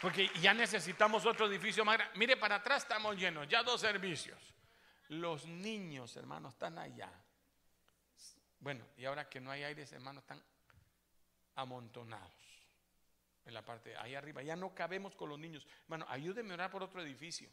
Porque 0.00 0.30
ya 0.40 0.52
necesitamos 0.52 1.24
otro 1.24 1.46
edificio 1.46 1.84
más 1.84 1.96
grande. 1.96 2.18
Mire, 2.18 2.36
para 2.36 2.56
atrás 2.56 2.82
estamos 2.82 3.16
llenos, 3.16 3.48
ya 3.48 3.62
dos 3.62 3.80
servicios. 3.80 4.54
Los 5.08 5.46
niños, 5.46 6.14
hermanos, 6.16 6.52
están 6.52 6.78
allá. 6.78 7.10
Bueno, 8.64 8.82
y 8.96 9.04
ahora 9.04 9.28
que 9.28 9.42
no 9.42 9.50
hay 9.50 9.62
aires, 9.62 9.92
hermanos, 9.92 10.22
están 10.22 10.42
amontonados 11.56 12.32
en 13.44 13.52
la 13.52 13.62
parte 13.62 13.94
ahí 13.98 14.14
arriba. 14.14 14.42
Ya 14.42 14.56
no 14.56 14.74
cabemos 14.74 15.14
con 15.14 15.28
los 15.28 15.38
niños. 15.38 15.66
Hermano, 15.82 16.06
ayúdenme 16.08 16.52
a 16.52 16.54
orar 16.54 16.70
por 16.70 16.82
otro 16.82 17.02
edificio. 17.02 17.50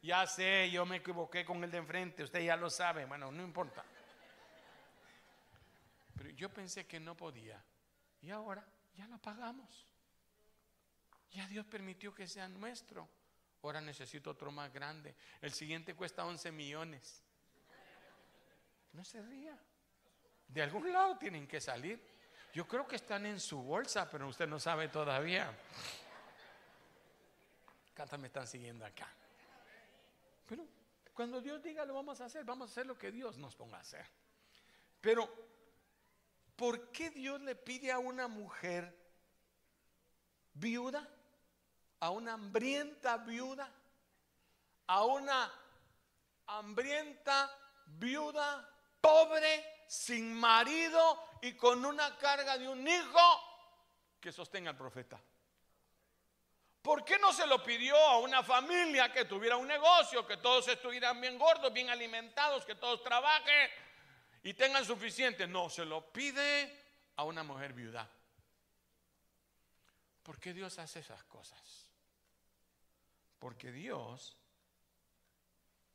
Ya 0.00 0.24
sé, 0.28 0.70
yo 0.70 0.86
me 0.86 0.98
equivoqué 0.98 1.44
con 1.44 1.64
el 1.64 1.72
de 1.72 1.78
enfrente, 1.78 2.22
usted 2.22 2.40
ya 2.40 2.56
lo 2.56 2.70
sabe, 2.70 3.04
bueno, 3.04 3.32
no 3.32 3.42
importa. 3.42 3.84
Pero 6.16 6.30
yo 6.30 6.50
pensé 6.50 6.86
que 6.86 7.00
no 7.00 7.16
podía. 7.16 7.60
Y 8.22 8.30
ahora 8.30 8.64
ya 8.94 9.08
lo 9.08 9.18
pagamos. 9.18 9.88
Ya 11.32 11.48
Dios 11.48 11.66
permitió 11.66 12.14
que 12.14 12.28
sea 12.28 12.46
nuestro. 12.46 13.08
Ahora 13.60 13.80
necesito 13.80 14.30
otro 14.30 14.52
más 14.52 14.72
grande. 14.72 15.16
El 15.40 15.52
siguiente 15.52 15.96
cuesta 15.96 16.24
11 16.24 16.52
millones. 16.52 17.24
No 18.92 19.04
se 19.04 19.20
ría. 19.20 19.58
De 20.48 20.62
algún 20.62 20.92
lado 20.92 21.16
tienen 21.18 21.46
que 21.46 21.60
salir. 21.60 22.00
Yo 22.52 22.66
creo 22.66 22.86
que 22.86 22.96
están 22.96 23.26
en 23.26 23.38
su 23.38 23.62
bolsa, 23.62 24.10
pero 24.10 24.26
usted 24.26 24.48
no 24.48 24.58
sabe 24.58 24.88
todavía. 24.88 25.56
¿Cuántos 27.94 28.18
me 28.18 28.26
están 28.28 28.46
siguiendo 28.46 28.84
acá? 28.84 29.08
Pero 30.46 30.64
cuando 31.12 31.40
Dios 31.40 31.62
diga 31.62 31.84
lo 31.84 31.94
vamos 31.94 32.20
a 32.20 32.24
hacer, 32.24 32.44
vamos 32.44 32.70
a 32.70 32.72
hacer 32.72 32.86
lo 32.86 32.96
que 32.96 33.12
Dios 33.12 33.36
nos 33.36 33.54
ponga 33.54 33.76
a 33.76 33.80
hacer. 33.80 34.06
Pero, 35.00 35.28
¿por 36.56 36.90
qué 36.90 37.10
Dios 37.10 37.40
le 37.42 37.54
pide 37.54 37.92
a 37.92 37.98
una 37.98 38.26
mujer 38.26 38.96
viuda 40.54 41.06
a 42.00 42.10
una 42.10 42.34
hambrienta 42.34 43.16
viuda, 43.18 43.70
a 44.86 45.04
una 45.04 45.52
hambrienta 46.46 47.50
viuda 47.86 48.68
pobre, 49.00 49.64
sin 49.88 50.34
marido 50.34 51.24
y 51.40 51.54
con 51.54 51.84
una 51.84 52.16
carga 52.18 52.58
de 52.58 52.68
un 52.68 52.86
hijo 52.86 53.48
que 54.20 54.30
sostenga 54.30 54.70
al 54.70 54.76
profeta. 54.76 55.18
¿Por 56.82 57.04
qué 57.04 57.18
no 57.18 57.32
se 57.32 57.46
lo 57.46 57.62
pidió 57.64 57.96
a 57.96 58.18
una 58.18 58.42
familia 58.42 59.12
que 59.12 59.24
tuviera 59.24 59.56
un 59.56 59.66
negocio, 59.66 60.26
que 60.26 60.36
todos 60.36 60.68
estuvieran 60.68 61.20
bien 61.20 61.38
gordos, 61.38 61.72
bien 61.72 61.90
alimentados, 61.90 62.64
que 62.64 62.74
todos 62.74 63.02
trabajen 63.02 63.70
y 64.42 64.54
tengan 64.54 64.84
suficiente? 64.84 65.46
No, 65.46 65.68
se 65.68 65.84
lo 65.84 66.12
pide 66.12 66.84
a 67.16 67.24
una 67.24 67.42
mujer 67.42 67.72
viuda. 67.72 68.08
¿Por 70.22 70.38
qué 70.38 70.52
Dios 70.52 70.78
hace 70.78 71.00
esas 71.00 71.24
cosas? 71.24 71.90
Porque 73.38 73.72
Dios, 73.72 74.36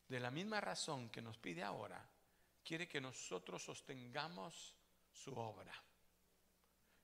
de 0.07 0.19
la 0.19 0.31
misma 0.31 0.59
razón 0.61 1.09
que 1.09 1.21
nos 1.21 1.37
pide 1.37 1.63
ahora, 1.63 2.03
quiere 2.63 2.87
que 2.87 3.01
nosotros 3.01 3.63
sostengamos 3.63 4.75
su 5.11 5.33
obra. 5.37 5.73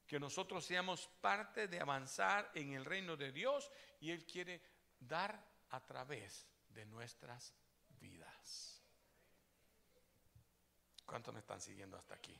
Que 0.08 0.20
nosotros 0.20 0.66
seamos 0.66 1.08
parte 1.22 1.68
de 1.68 1.80
avanzar 1.80 2.50
en 2.56 2.74
el 2.74 2.86
reino 2.86 3.16
de 3.16 3.32
Dios 3.32 3.72
y 4.00 4.12
Él 4.12 4.26
quiere 4.26 4.62
dar 5.00 5.46
a 5.70 5.86
través 5.86 6.48
de 6.70 6.86
nuestras 6.86 7.54
vidas. 8.00 8.82
¿Cuántos 11.06 11.34
me 11.34 11.40
están 11.40 11.62
siguiendo 11.62 11.98
hasta 11.98 12.16
aquí? 12.16 12.40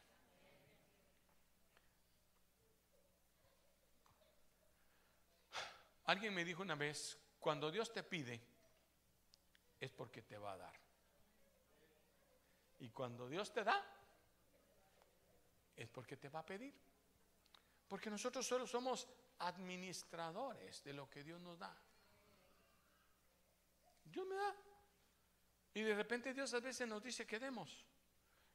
Alguien 6.06 6.34
me 6.34 6.44
dijo 6.44 6.64
una 6.64 6.74
vez, 6.74 7.20
cuando 7.40 7.70
Dios 7.70 7.94
te 7.94 8.02
pide, 8.02 8.42
es 9.80 9.92
porque 9.92 10.24
te 10.24 10.38
va 10.40 10.54
a 10.54 10.58
dar. 10.58 10.89
Y 12.80 12.90
cuando 12.90 13.28
Dios 13.28 13.52
te 13.52 13.64
da, 13.64 13.84
es 15.76 15.88
porque 15.90 16.18
te 16.18 16.30
va 16.30 16.40
a 16.40 16.46
pedir. 16.46 16.74
Porque 17.88 18.10
nosotros 18.10 18.46
solo 18.46 18.68
somos 18.68 19.08
administradores 19.40 20.84
de 20.84 20.94
lo 20.94 21.10
que 21.10 21.24
Dios 21.24 21.42
nos 21.42 21.58
da. 21.58 21.76
Dios 24.06 24.28
me 24.28 24.36
da. 24.36 24.56
Y 25.74 25.82
de 25.82 25.96
repente 25.96 26.34
Dios 26.34 26.54
a 26.54 26.60
veces 26.60 26.88
nos 26.88 27.04
dice 27.04 27.26
que 27.26 27.40
demos. 27.40 27.86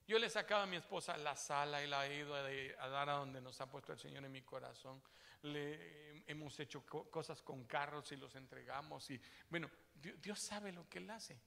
Yo 0.07 0.19
le 0.19 0.29
sacaba 0.29 0.65
a 0.65 0.67
mi 0.67 0.77
esposa 0.77 1.17
la 1.17 1.35
sala 1.35 1.83
y 1.83 1.87
la 1.87 2.07
he 2.07 2.19
ido 2.19 2.35
a 2.35 2.89
dar 2.89 3.09
a 3.09 3.15
donde 3.15 3.41
nos 3.41 3.61
ha 3.61 3.71
puesto 3.71 3.93
el 3.93 3.99
Señor 3.99 4.25
en 4.25 4.33
mi 4.33 4.43
corazón. 4.43 5.03
Le 5.43 6.25
hemos 6.31 6.59
hecho 6.61 6.85
cosas 6.85 7.41
con 7.43 7.65
carros 7.65 8.13
y 8.13 8.17
los 8.17 8.35
entregamos. 8.35 9.11
Y 9.11 9.21
bueno, 9.49 9.71
Dios, 9.95 10.39
sabe 10.39 10.73
lo 10.73 10.89
que 10.89 10.99
Él 10.99 11.09
hace. 11.09 11.41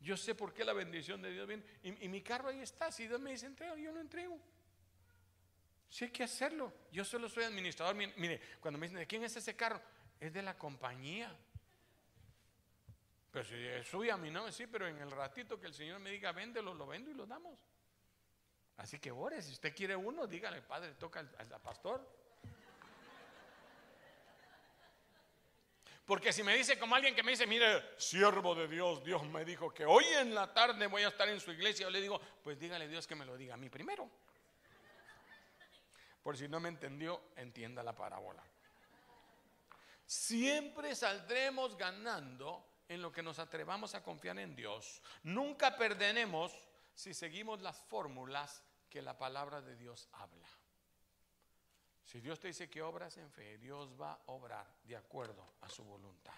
Yo 0.00 0.16
sé 0.16 0.34
por 0.34 0.54
qué 0.54 0.64
la 0.64 0.72
bendición 0.72 1.20
de 1.20 1.30
Dios 1.30 1.46
viene. 1.46 1.62
Y, 1.82 2.08
mi 2.08 2.22
carro 2.22 2.48
ahí 2.48 2.60
está. 2.60 2.90
Si 2.90 3.06
Dios 3.06 3.20
me 3.20 3.32
dice 3.32 3.46
entrego, 3.46 3.76
yo 3.76 3.92
lo 3.92 4.00
entrego. 4.00 4.40
Si 5.88 6.04
hay 6.04 6.10
que 6.10 6.24
hacerlo. 6.24 6.72
Yo 6.90 7.04
solo 7.04 7.28
soy 7.28 7.44
administrador. 7.44 7.94
Mire, 7.94 8.40
cuando 8.60 8.78
me 8.78 8.86
dicen, 8.86 9.00
¿de 9.00 9.06
quién 9.06 9.22
es 9.24 9.36
ese 9.36 9.54
carro? 9.54 9.80
Es 10.18 10.32
de 10.32 10.42
la 10.42 10.56
compañía. 10.56 11.36
Pero 13.30 13.44
si 13.44 13.54
es 13.54 13.86
suya, 13.86 14.14
a 14.14 14.16
mí 14.16 14.30
no, 14.30 14.50
sí, 14.50 14.66
pero 14.66 14.88
en 14.88 14.98
el 14.98 15.10
ratito 15.10 15.60
que 15.60 15.66
el 15.66 15.74
Señor 15.74 16.00
me 16.00 16.10
diga, 16.10 16.32
véndelo, 16.32 16.74
lo 16.74 16.86
vendo 16.86 17.10
y 17.10 17.14
lo 17.14 17.26
damos. 17.26 17.56
Así 18.78 18.98
que 18.98 19.12
ore, 19.12 19.42
si 19.42 19.52
usted 19.52 19.74
quiere 19.74 19.94
uno, 19.94 20.26
dígale, 20.26 20.62
Padre, 20.62 20.94
toca 20.94 21.20
al, 21.20 21.48
pastor. 21.60 22.19
Porque 26.10 26.32
si 26.32 26.42
me 26.42 26.56
dice 26.56 26.76
como 26.76 26.96
alguien 26.96 27.14
que 27.14 27.22
me 27.22 27.30
dice, 27.30 27.46
mire, 27.46 27.94
siervo 27.96 28.52
de 28.56 28.66
Dios, 28.66 29.04
Dios 29.04 29.22
me 29.28 29.44
dijo 29.44 29.72
que 29.72 29.84
hoy 29.84 30.04
en 30.18 30.34
la 30.34 30.52
tarde 30.52 30.88
voy 30.88 31.04
a 31.04 31.08
estar 31.10 31.28
en 31.28 31.38
su 31.38 31.52
iglesia, 31.52 31.86
yo 31.86 31.90
le 31.90 32.00
digo, 32.00 32.20
pues 32.42 32.58
dígale 32.58 32.88
Dios 32.88 33.06
que 33.06 33.14
me 33.14 33.24
lo 33.24 33.36
diga 33.36 33.54
a 33.54 33.56
mí 33.56 33.70
primero. 33.70 34.10
Por 36.20 36.36
si 36.36 36.48
no 36.48 36.58
me 36.58 36.68
entendió, 36.68 37.22
entienda 37.36 37.84
la 37.84 37.94
parábola. 37.94 38.42
Siempre 40.04 40.96
saldremos 40.96 41.76
ganando 41.76 42.66
en 42.88 43.02
lo 43.02 43.12
que 43.12 43.22
nos 43.22 43.38
atrevamos 43.38 43.94
a 43.94 44.02
confiar 44.02 44.36
en 44.40 44.56
Dios. 44.56 45.00
Nunca 45.22 45.76
perderemos 45.76 46.52
si 46.92 47.14
seguimos 47.14 47.60
las 47.60 47.78
fórmulas 47.82 48.64
que 48.88 49.00
la 49.00 49.16
palabra 49.16 49.60
de 49.62 49.76
Dios 49.76 50.08
habla. 50.14 50.48
Si 52.10 52.20
Dios 52.20 52.40
te 52.40 52.48
dice 52.48 52.68
que 52.68 52.82
obras 52.82 53.16
en 53.18 53.30
fe, 53.30 53.58
Dios 53.58 53.88
va 54.00 54.14
a 54.14 54.22
obrar 54.26 54.66
de 54.82 54.96
acuerdo 54.96 55.54
a 55.60 55.68
su 55.68 55.84
voluntad. 55.84 56.34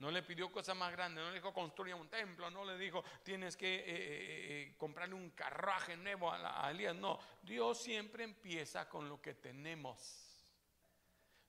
No 0.00 0.10
le 0.10 0.22
pidió 0.22 0.50
cosas 0.50 0.76
más 0.76 0.92
grandes, 0.92 1.24
no 1.24 1.30
le 1.30 1.36
dijo 1.36 1.54
construye 1.54 1.94
un 1.94 2.08
templo, 2.08 2.50
no 2.50 2.64
le 2.64 2.76
dijo 2.76 3.02
tienes 3.22 3.56
que 3.56 3.74
eh, 3.74 3.84
eh, 3.86 3.86
eh, 3.88 4.74
comprarle 4.76 5.14
un 5.14 5.30
carruaje 5.30 5.96
nuevo 5.96 6.30
a, 6.30 6.66
a 6.66 6.70
Elías. 6.72 6.94
No, 6.94 7.18
Dios 7.42 7.80
siempre 7.80 8.24
empieza 8.24 8.86
con 8.86 9.08
lo 9.08 9.22
que 9.22 9.34
tenemos. 9.34 10.44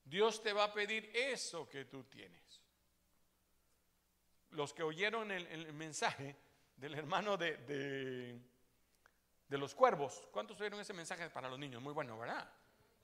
Dios 0.06 0.42
te 0.42 0.54
va 0.54 0.66
a 0.66 0.74
pedir 0.74 1.12
eso 1.14 1.68
que 1.68 1.86
tú 1.86 2.06
tienes 2.06 2.64
los 4.54 4.74
que 4.74 4.84
oyeron 4.84 5.32
el, 5.32 5.74
mensaje 5.74 6.36
del 6.78 6.96
hermano 6.96 7.38
de, 7.38 7.58
de, 7.58 8.40
los 9.50 9.76
cuervos, 9.76 10.24
¿cuántos 10.32 10.60
oyeron 10.60 10.80
ese 10.80 10.94
mensaje 10.94 11.30
para 11.30 11.50
los 11.50 11.60
niños? 11.60 11.82
Muy 11.82 11.94
bueno, 11.94 12.18
¿verdad? 12.18 12.50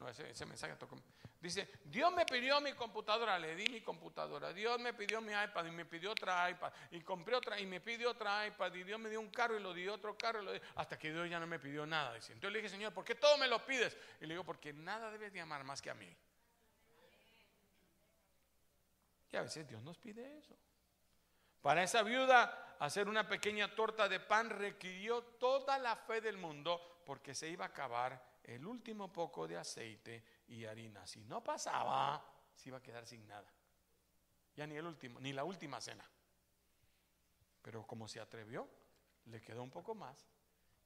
ese, 0.08 0.45
mensaje 0.45 0.75
tocó. 0.75 0.97
Dice, 1.41 1.69
Dios 1.86 2.12
me 2.13 2.25
pidió 2.25 2.62
mi 2.62 2.73
computadora, 2.73 3.38
le 3.38 3.56
di 3.56 3.67
mi 3.69 3.82
computadora. 3.82 4.54
Dios 4.54 4.80
me 4.80 4.93
pidió 4.93 5.21
mi 5.21 5.34
iPad 5.34 5.65
y 5.65 5.71
me 5.71 5.86
pidió 5.86 6.12
otra 6.12 6.49
iPad. 6.49 6.71
Y 6.91 7.02
compré 7.02 7.36
otra 7.36 7.60
y 7.60 7.65
me 7.65 7.82
pidió 7.82 8.12
otra 8.12 8.47
iPad. 8.47 8.73
Y 8.75 8.84
Dios 8.84 8.99
me 8.99 9.10
dio 9.10 9.19
un 9.19 9.30
carro 9.30 9.58
y 9.58 9.62
lo 9.62 9.73
dio 9.73 9.93
otro 9.93 10.17
carro. 10.17 10.41
hasta 10.75 10.97
que 10.97 11.12
Dios 11.12 11.30
ya 11.30 11.39
no 11.39 11.47
me 11.47 11.60
pidió 11.60 11.86
nada. 11.86 12.13
Dice, 12.13 12.34
entonces 12.34 12.54
le 12.54 12.60
dije, 12.60 12.69
Señor, 12.69 12.93
¿por 12.93 13.04
qué 13.04 13.15
todo 13.15 13.38
me 13.38 13.47
lo 13.47 13.65
pides? 13.65 13.97
Y 14.21 14.25
le 14.25 14.34
digo, 14.34 14.43
porque 14.43 14.73
nada 14.73 15.12
debes 15.12 15.34
de 15.34 15.41
amar 15.41 15.63
más 15.63 15.82
que 15.82 15.89
a 15.89 15.93
mí. 15.93 16.13
Y 19.32 19.38
a 19.38 19.41
veces 19.41 19.67
Dios 19.67 19.84
nos 19.84 19.97
pide 19.97 20.38
eso. 20.38 20.56
Para 21.62 21.84
esa 21.84 22.04
viuda, 22.04 22.69
hacer 22.80 23.08
una 23.08 23.28
pequeña 23.28 23.74
torta 23.76 24.08
de 24.08 24.20
pan 24.20 24.50
requirió 24.50 25.22
toda 25.24 25.78
la 25.78 25.96
fe 25.96 26.22
del 26.22 26.38
mundo 26.38 27.02
porque 27.06 27.36
se 27.36 27.50
iba 27.50 27.65
a 27.65 27.70
acabar 27.70 28.39
el 28.44 28.65
último 28.65 29.12
poco 29.12 29.48
de 29.48 29.58
aceite 29.58 30.24
y 30.48 30.65
harina. 30.65 31.06
Si 31.06 31.24
no 31.26 31.44
pasaba, 31.44 32.24
se 32.54 32.70
iba 32.70 32.78
a 32.78 32.82
quedar 32.82 33.06
sin 33.06 33.28
nada. 33.28 33.52
Ya 34.56 34.65
ni 34.65 34.76
el 34.76 34.86
último, 34.86 35.20
ni 35.20 35.34
la 35.34 35.44
última 35.44 35.80
cena. 35.82 36.10
Pero 37.62 37.86
como 37.86 38.08
se 38.08 38.20
atrevió, 38.20 38.68
le 39.26 39.42
quedó 39.42 39.62
un 39.62 39.70
poco 39.70 39.94
más. 39.94 40.26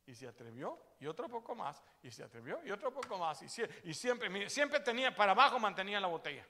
Y 0.05 0.15
se 0.15 0.27
atrevió 0.27 0.77
y 0.99 1.07
otro 1.07 1.29
poco 1.29 1.55
más. 1.55 1.81
Y 2.01 2.11
se 2.11 2.23
atrevió 2.23 2.63
y 2.65 2.71
otro 2.71 2.91
poco 2.91 3.17
más. 3.17 3.41
Y, 3.41 3.93
siempre, 3.93 4.49
siempre 4.49 4.79
tenía, 4.81 5.15
para 5.15 5.31
abajo 5.31 5.59
mantenía 5.59 5.99
la 5.99 6.07
botella. 6.07 6.45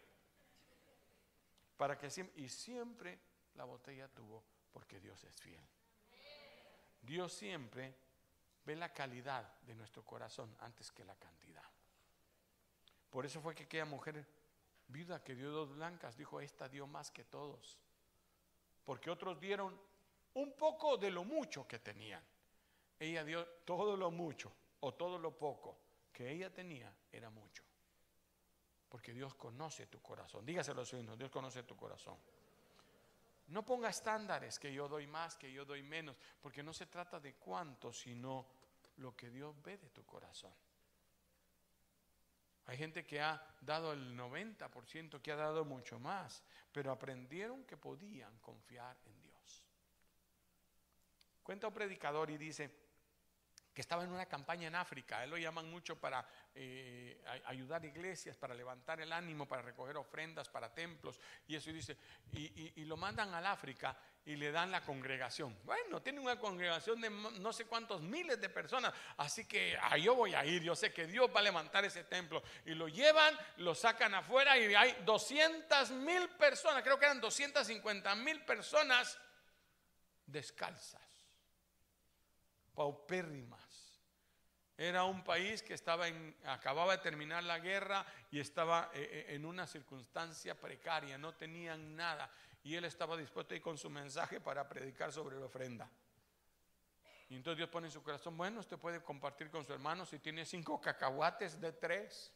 Para 1.77 1.97
que 1.97 2.07
y 2.35 2.47
siempre 2.47 3.19
la 3.55 3.65
botella 3.65 4.07
tuvo 4.07 4.43
porque 4.73 4.99
Dios 4.99 5.23
es 5.23 5.39
fiel. 5.39 5.63
Dios 7.01 7.31
siempre 7.31 7.95
ve 8.65 8.75
la 8.75 8.91
calidad 8.91 9.59
de 9.61 9.75
nuestro 9.75 10.03
corazón 10.03 10.53
antes 10.59 10.91
que 10.91 11.05
la 11.05 11.15
cantidad. 11.15 11.63
Por 13.09 13.25
eso 13.25 13.39
fue 13.41 13.53
que 13.53 13.63
aquella 13.63 13.85
mujer 13.85 14.25
viuda 14.87 15.23
que 15.23 15.35
dio 15.35 15.51
dos 15.51 15.75
blancas 15.75 16.17
dijo, 16.17 16.41
esta 16.41 16.67
dio 16.67 16.87
más 16.87 17.11
que 17.11 17.23
todos. 17.23 17.77
Porque 18.83 19.09
otros 19.09 19.39
dieron 19.39 19.79
un 20.33 20.53
poco 20.53 20.97
de 20.97 21.11
lo 21.11 21.23
mucho 21.23 21.67
que 21.67 21.79
tenían. 21.79 22.23
Ella 22.99 23.23
dio 23.23 23.45
todo 23.65 23.95
lo 23.95 24.11
mucho 24.11 24.51
o 24.79 24.93
todo 24.93 25.17
lo 25.17 25.37
poco 25.37 25.77
que 26.11 26.31
ella 26.31 26.53
tenía 26.53 26.93
era 27.11 27.29
mucho. 27.29 27.63
Porque 28.89 29.13
Dios 29.13 29.35
conoce 29.35 29.87
tu 29.87 30.01
corazón. 30.01 30.45
Dígaselo 30.45 30.81
a 30.81 30.85
su 30.85 30.97
hijo, 30.97 31.15
Dios 31.15 31.29
conoce 31.29 31.63
tu 31.63 31.75
corazón. 31.75 32.17
No 33.53 33.63
ponga 33.63 33.89
estándares 33.89 34.57
que 34.57 34.73
yo 34.73 34.87
doy 34.87 35.05
más, 35.05 35.37
que 35.37 35.51
yo 35.51 35.63
doy 35.63 35.83
menos, 35.83 36.17
porque 36.41 36.63
no 36.63 36.73
se 36.73 36.87
trata 36.87 37.19
de 37.19 37.35
cuánto, 37.35 37.93
sino 37.93 38.47
lo 38.97 39.15
que 39.15 39.29
Dios 39.29 39.55
ve 39.61 39.77
de 39.77 39.91
tu 39.91 40.03
corazón. 40.07 40.51
Hay 42.65 42.77
gente 42.77 43.05
que 43.05 43.21
ha 43.21 43.39
dado 43.61 43.93
el 43.93 44.17
90%, 44.17 45.21
que 45.21 45.31
ha 45.31 45.35
dado 45.35 45.65
mucho 45.65 45.99
más, 45.99 46.41
pero 46.71 46.91
aprendieron 46.91 47.63
que 47.65 47.77
podían 47.77 48.39
confiar 48.39 48.97
en 49.05 49.21
Dios. 49.21 49.63
Cuenta 51.43 51.67
un 51.67 51.73
predicador 51.75 52.31
y 52.31 52.37
dice, 52.39 52.82
que 53.73 53.81
estaba 53.81 54.03
en 54.03 54.11
una 54.11 54.25
campaña 54.27 54.67
en 54.67 54.75
África. 54.75 55.23
Él 55.23 55.31
lo 55.31 55.37
llaman 55.37 55.69
mucho 55.69 55.99
para 55.99 56.25
eh, 56.53 57.23
ayudar 57.45 57.83
iglesias, 57.83 58.37
para 58.37 58.53
levantar 58.53 59.01
el 59.01 59.11
ánimo, 59.11 59.47
para 59.47 59.63
recoger 59.63 59.97
ofrendas 59.97 60.47
para 60.47 60.73
templos. 60.73 61.19
Y 61.47 61.55
eso 61.55 61.71
dice, 61.71 61.97
y, 62.31 62.85
lo 62.85 62.97
mandan 62.97 63.33
al 63.33 63.45
África 63.47 63.97
y 64.25 64.35
le 64.35 64.51
dan 64.51 64.69
la 64.69 64.81
congregación. 64.81 65.57
Bueno, 65.63 66.01
tiene 66.01 66.19
una 66.19 66.37
congregación 66.37 67.01
de 67.01 67.09
no 67.09 67.51
sé 67.51 67.65
cuántos 67.65 68.01
miles 68.01 68.39
de 68.39 68.49
personas. 68.49 68.93
Así 69.17 69.45
que 69.45 69.75
ah, 69.81 69.97
yo 69.97 70.13
voy 70.13 70.35
a 70.35 70.45
ir, 70.45 70.61
yo 70.61 70.75
sé 70.75 70.93
que 70.93 71.07
Dios 71.07 71.31
va 71.35 71.39
a 71.39 71.43
levantar 71.43 71.83
ese 71.83 72.03
templo. 72.03 72.43
Y 72.65 72.75
lo 72.75 72.87
llevan, 72.87 73.35
lo 73.57 73.73
sacan 73.73 74.13
afuera 74.13 74.57
y 74.57 74.75
hay 74.75 74.95
200 75.03 75.91
mil 75.91 76.29
personas, 76.29 76.83
creo 76.83 76.99
que 76.99 77.05
eran 77.05 77.19
250 77.19 78.15
mil 78.15 78.41
personas 78.45 79.17
descalzas 80.27 81.03
paupérrimas. 82.73 83.62
Era 84.83 85.05
un 85.05 85.23
país 85.23 85.63
que 85.63 85.73
estaba 85.73 86.09
en, 86.09 86.35
acababa 86.45 86.97
de 86.97 87.01
terminar 87.01 87.41
la 87.45 87.57
guerra 87.59 88.05
y 88.31 88.39
estaba 88.41 88.91
eh, 88.93 89.25
eh, 89.29 89.35
en 89.35 89.45
una 89.45 89.65
circunstancia 89.65 90.59
precaria, 90.59 91.17
no 91.17 91.33
tenían 91.35 91.95
nada. 91.95 92.29
Y 92.63 92.75
él 92.75 92.83
estaba 92.83 93.15
dispuesto 93.15 93.53
a 93.53 93.57
ir 93.57 93.63
con 93.63 93.77
su 93.77 93.89
mensaje 93.89 94.41
para 94.41 94.67
predicar 94.67 95.13
sobre 95.13 95.37
la 95.39 95.45
ofrenda. 95.45 95.89
Y 97.29 97.35
entonces 97.35 97.59
Dios 97.59 97.69
pone 97.69 97.87
en 97.87 97.91
su 97.93 98.03
corazón, 98.03 98.35
bueno, 98.35 98.59
usted 98.59 98.77
puede 98.77 99.01
compartir 99.01 99.49
con 99.49 99.63
su 99.63 99.71
hermano 99.71 100.05
si 100.05 100.19
tiene 100.19 100.43
cinco 100.45 100.81
cacahuates 100.81 101.61
de 101.61 101.71
tres. 101.71 102.33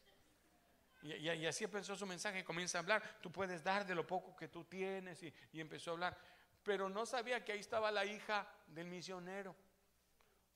Y, 1.01 1.13
y- 1.15 1.29
y 1.29 1.45
así 1.45 1.65
empezó 1.65 1.97
su 1.97 2.05
mensaje, 2.05 2.45
comienza 2.45 2.77
a 2.77 2.81
hablar, 2.81 3.19
tú 3.21 3.29
puedes 3.29 3.61
dar 3.61 3.85
de 3.85 3.93
lo 3.93 4.07
poco 4.07 4.37
que 4.37 4.47
tú 4.47 4.63
tienes 4.63 5.21
y, 5.21 5.33
y 5.51 5.59
empezó 5.59 5.91
a 5.91 5.93
hablar. 5.95 6.17
Pero 6.63 6.87
no 6.87 7.05
sabía 7.05 7.43
que 7.43 7.51
ahí 7.51 7.59
estaba 7.59 7.91
la 7.91 8.05
hija 8.05 8.47
del 8.67 8.87
misionero, 8.87 9.53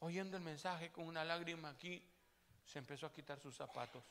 oyendo 0.01 0.37
el 0.37 0.43
mensaje 0.43 0.91
con 0.91 1.05
una 1.05 1.23
lágrima 1.23 1.69
aquí, 1.69 2.03
se 2.65 2.79
empezó 2.79 3.05
a 3.05 3.13
quitar 3.13 3.39
sus 3.39 3.55
zapatos 3.55 4.03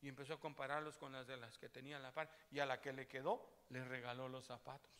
y 0.00 0.08
empezó 0.08 0.34
a 0.34 0.40
compararlos 0.40 0.96
con 0.96 1.12
las 1.12 1.26
de 1.26 1.36
las 1.36 1.58
que 1.58 1.68
tenía 1.68 1.98
la 1.98 2.12
par 2.12 2.30
y 2.50 2.60
a 2.60 2.66
la 2.66 2.80
que 2.80 2.92
le 2.92 3.06
quedó 3.06 3.64
le 3.70 3.84
regaló 3.84 4.28
los 4.28 4.44
zapatos. 4.44 4.90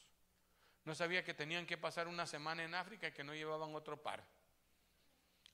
No 0.85 0.95
sabía 0.95 1.25
que 1.25 1.33
tenían 1.33 1.67
que 1.67 1.79
pasar 1.79 2.09
una 2.09 2.27
semana 2.27 2.65
en 2.65 2.75
África 2.75 3.09
y 3.09 3.13
que 3.13 3.25
no 3.25 3.35
llevaban 3.35 3.75
otro 3.75 4.03
par. 4.03 4.25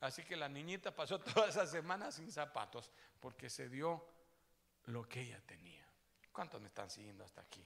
Así 0.00 0.24
que 0.24 0.36
la 0.36 0.48
niñita 0.48 0.94
pasó 0.94 1.20
toda 1.20 1.48
esa 1.48 1.66
semana 1.66 2.10
sin 2.10 2.32
zapatos 2.32 2.90
porque 3.20 3.50
se 3.50 3.68
dio 3.68 4.06
lo 4.86 5.06
que 5.08 5.20
ella 5.20 5.40
tenía. 5.44 5.86
¿Cuántos 6.32 6.60
me 6.60 6.68
están 6.68 6.88
siguiendo 6.88 7.24
hasta 7.24 7.42
aquí? 7.42 7.64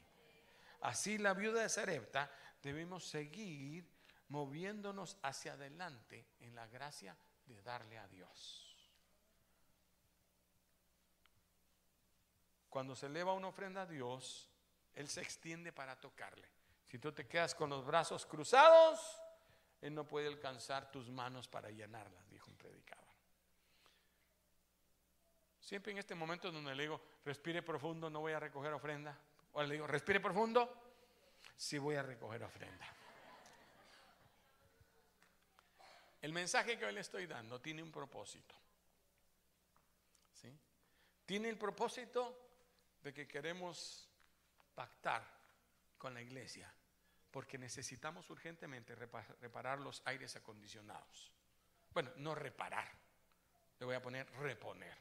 Así 0.81 1.19
la 1.19 1.35
viuda 1.35 1.63
de 1.63 1.69
Sarepta 1.69 2.31
debemos 2.63 3.07
seguir 3.07 3.94
moviéndonos 4.29 5.17
hacia 5.23 5.55
adelante 5.55 6.27
en 6.41 6.55
la 6.55 6.67
gracia 6.67 7.17
de 7.47 7.61
darle 7.63 7.99
a 7.99 8.09
Dios. 8.09 8.61
Cuando 12.69 12.97
se 12.97 13.07
eleva 13.07 13.35
una 13.35 13.49
ofrenda 13.49 13.83
a 13.83 13.87
Dios, 13.87 14.51
Él 14.95 15.09
se 15.09 15.21
extiende 15.21 15.73
para 15.73 16.01
tocarle. 16.01 16.49
Si 16.89 16.99
tú 16.99 17.13
te 17.13 17.27
quedas 17.27 17.55
con 17.55 17.71
los 17.71 17.85
brazos 17.85 18.27
cruzados, 18.27 19.21
Él 19.81 19.95
no 19.95 20.07
puede 20.07 20.27
alcanzar 20.27 20.91
tus 20.91 21.09
manos 21.11 21.47
para 21.47 21.71
llenarlas, 21.71 22.29
dijo 22.31 22.51
un. 22.51 22.55
Siempre 25.65 25.93
en 25.93 25.99
este 25.99 26.15
momento 26.15 26.53
donde 26.53 26.75
le 26.75 26.83
digo, 26.83 27.01
respire 27.25 27.63
profundo, 27.63 28.11
no 28.11 28.21
voy 28.21 28.33
a 28.33 28.39
recoger 28.39 28.71
ofrenda. 28.75 29.19
O 29.55 29.63
le 29.63 29.75
digo, 29.75 29.87
respire 29.87 30.21
profundo, 30.21 30.93
sí 31.57 31.79
voy 31.79 31.97
a 31.97 32.03
recoger 32.03 32.43
ofrenda. 32.43 32.87
El 36.25 36.33
mensaje 36.33 36.79
que 36.79 36.87
hoy 36.87 36.95
le 36.95 37.03
estoy 37.03 37.27
dando 37.27 37.61
tiene 37.61 37.83
un 37.83 37.93
propósito. 37.93 38.55
¿Sí? 40.33 40.59
Tiene 41.27 41.51
el 41.51 41.59
propósito 41.59 42.49
de 43.03 43.13
que 43.13 43.29
queremos 43.29 44.09
pactar 44.75 45.23
con 45.99 46.15
la 46.15 46.23
iglesia 46.23 46.73
porque 47.31 47.59
necesitamos 47.59 48.31
urgentemente 48.31 48.97
repa- 48.97 49.37
reparar 49.43 49.81
los 49.81 50.01
aires 50.07 50.35
acondicionados. 50.35 51.31
Bueno, 51.93 52.11
no 52.17 52.35
reparar, 52.35 52.91
le 53.79 53.85
voy 53.85 53.95
a 53.95 54.01
poner 54.01 54.27
reponer. 54.39 54.97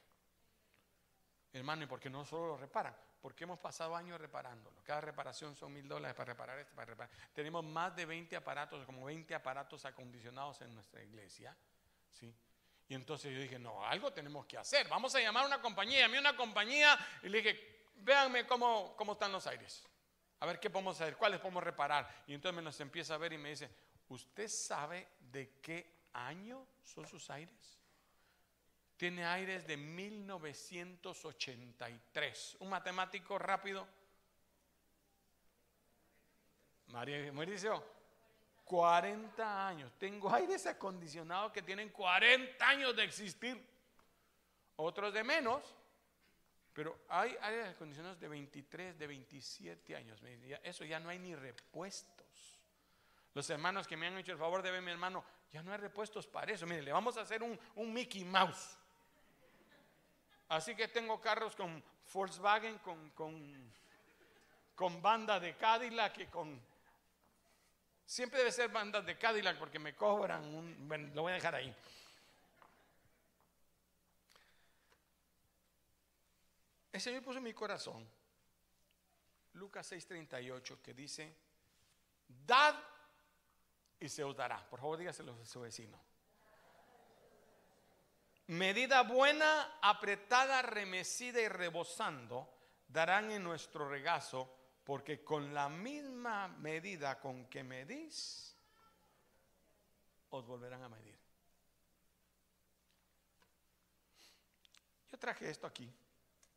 Hermano, 1.53 1.85
¿y 1.85 1.87
por 1.87 2.01
qué 2.01 2.09
no 2.09 2.25
solo 2.25 2.47
lo 2.47 2.57
reparan? 2.57 2.97
Porque 3.23 3.45
hemos 3.45 3.57
pasado 3.57 3.95
años 3.95 4.19
reparándolo. 4.19 4.83
Cada 4.83 4.99
reparación 4.99 5.55
son 5.55 5.71
mil 5.71 5.87
dólares 5.87 6.13
para 6.13 6.33
reparar 6.33 6.59
esto, 6.59 6.75
para 6.75 6.87
reparar. 6.87 7.09
Tenemos 7.33 7.63
más 7.63 7.95
de 7.95 8.05
20 8.05 8.35
aparatos, 8.35 8.85
como 8.85 9.05
20 9.05 9.33
aparatos 9.33 9.85
acondicionados 9.85 10.59
en 10.59 10.75
nuestra 10.75 11.01
iglesia. 11.01 11.55
¿sí? 12.11 12.35
Y 12.89 12.93
entonces 12.93 13.33
yo 13.33 13.39
dije, 13.39 13.57
no, 13.57 13.81
algo 13.85 14.11
tenemos 14.11 14.45
que 14.45 14.57
hacer. 14.57 14.89
Vamos 14.89 15.15
a 15.15 15.21
llamar 15.21 15.45
a 15.45 15.47
una 15.47 15.61
compañía. 15.61 16.01
Llamé 16.01 16.17
a 16.17 16.19
una 16.19 16.35
compañía 16.35 16.99
y 17.21 17.29
le 17.29 17.41
dije, 17.41 17.85
véanme 17.95 18.45
cómo, 18.45 18.93
cómo 18.97 19.13
están 19.13 19.31
los 19.31 19.47
aires. 19.47 19.87
A 20.41 20.45
ver 20.45 20.59
qué 20.59 20.69
podemos 20.69 20.99
hacer, 20.99 21.15
cuáles 21.15 21.39
podemos 21.39 21.63
reparar. 21.63 22.25
Y 22.27 22.33
entonces 22.33 22.57
me 22.57 22.61
nos 22.61 22.77
empieza 22.81 23.13
a 23.13 23.17
ver 23.19 23.31
y 23.31 23.37
me 23.37 23.51
dice, 23.51 23.73
¿usted 24.09 24.49
sabe 24.49 25.07
de 25.21 25.61
qué 25.61 26.09
año 26.11 26.67
son 26.83 27.07
sus 27.07 27.29
aires? 27.29 27.79
Tiene 28.97 29.25
aires 29.25 29.65
de 29.67 29.77
1983. 29.77 32.57
Un 32.59 32.69
matemático 32.69 33.39
rápido. 33.39 33.87
María 36.87 37.31
Mauricio, 37.33 37.83
40 38.65 39.67
años. 39.67 39.91
Tengo 39.97 40.33
aires 40.33 40.65
acondicionados 40.67 41.51
que 41.51 41.61
tienen 41.61 41.89
40 41.89 42.67
años 42.67 42.95
de 42.95 43.03
existir. 43.03 43.61
Otros 44.75 45.13
de 45.13 45.23
menos. 45.23 45.75
Pero 46.73 47.05
hay 47.07 47.35
aires 47.41 47.69
acondicionados 47.69 48.19
de 48.19 48.27
23, 48.27 48.97
de 48.97 49.07
27 49.07 49.95
años. 49.95 50.19
Eso 50.63 50.85
ya 50.85 50.99
no 50.99 51.09
hay 51.09 51.19
ni 51.19 51.35
repuestos. 51.35 52.59
Los 53.33 53.49
hermanos 53.49 53.87
que 53.87 53.97
me 53.97 54.07
han 54.07 54.17
hecho 54.17 54.31
el 54.31 54.37
favor 54.37 54.61
de 54.61 54.71
ver, 54.71 54.81
mi 54.81 54.91
hermano, 54.91 55.23
ya 55.51 55.61
no 55.61 55.71
hay 55.71 55.77
repuestos 55.77 56.27
para 56.27 56.51
eso. 56.51 56.65
Mire, 56.65 56.81
le 56.81 56.91
vamos 56.91 57.17
a 57.17 57.21
hacer 57.21 57.43
un, 57.43 57.59
un 57.75 57.93
Mickey 57.93 58.23
Mouse. 58.23 58.77
Así 60.53 60.75
que 60.75 60.87
tengo 60.87 61.19
carros 61.19 61.55
con 61.55 61.83
Volkswagen, 62.13 62.77
con, 62.79 63.09
con, 63.11 63.73
con 64.75 65.01
banda 65.01 65.39
de 65.39 65.55
Cadillac 65.55 66.19
y 66.19 66.27
con... 66.27 66.61
Siempre 68.05 68.37
debe 68.37 68.51
ser 68.51 68.69
bandas 68.69 69.03
de 69.03 69.17
Cadillac 69.17 69.57
porque 69.57 69.79
me 69.79 69.95
cobran 69.95 70.43
un... 70.43 70.87
Bueno, 70.87 71.09
lo 71.15 71.23
voy 71.23 71.31
a 71.31 71.35
dejar 71.35 71.55
ahí. 71.55 71.75
El 76.91 77.01
Señor 77.01 77.23
puso 77.23 77.39
en 77.39 77.45
mi 77.45 77.53
corazón 77.53 78.07
Lucas 79.53 79.91
6:38 79.91 80.81
que 80.83 80.93
dice, 80.93 81.35
dad 82.45 82.75
y 83.99 84.07
se 84.07 84.23
os 84.23 84.35
dará. 84.35 84.63
Por 84.69 84.79
favor, 84.79 84.99
dígaselo 84.99 85.35
a 85.41 85.45
su 85.47 85.61
vecino. 85.61 86.12
Medida 88.47 89.03
buena, 89.03 89.79
apretada, 89.81 90.61
remecida 90.61 91.41
y 91.41 91.47
rebosando, 91.47 92.53
darán 92.87 93.31
en 93.31 93.43
nuestro 93.43 93.87
regazo, 93.87 94.53
porque 94.83 95.23
con 95.23 95.53
la 95.53 95.69
misma 95.69 96.49
medida 96.49 97.19
con 97.19 97.45
que 97.45 97.63
medís, 97.63 98.55
os 100.29 100.45
volverán 100.45 100.83
a 100.83 100.89
medir. 100.89 101.17
Yo 105.11 105.17
traje 105.17 105.49
esto 105.49 105.67
aquí. 105.67 105.89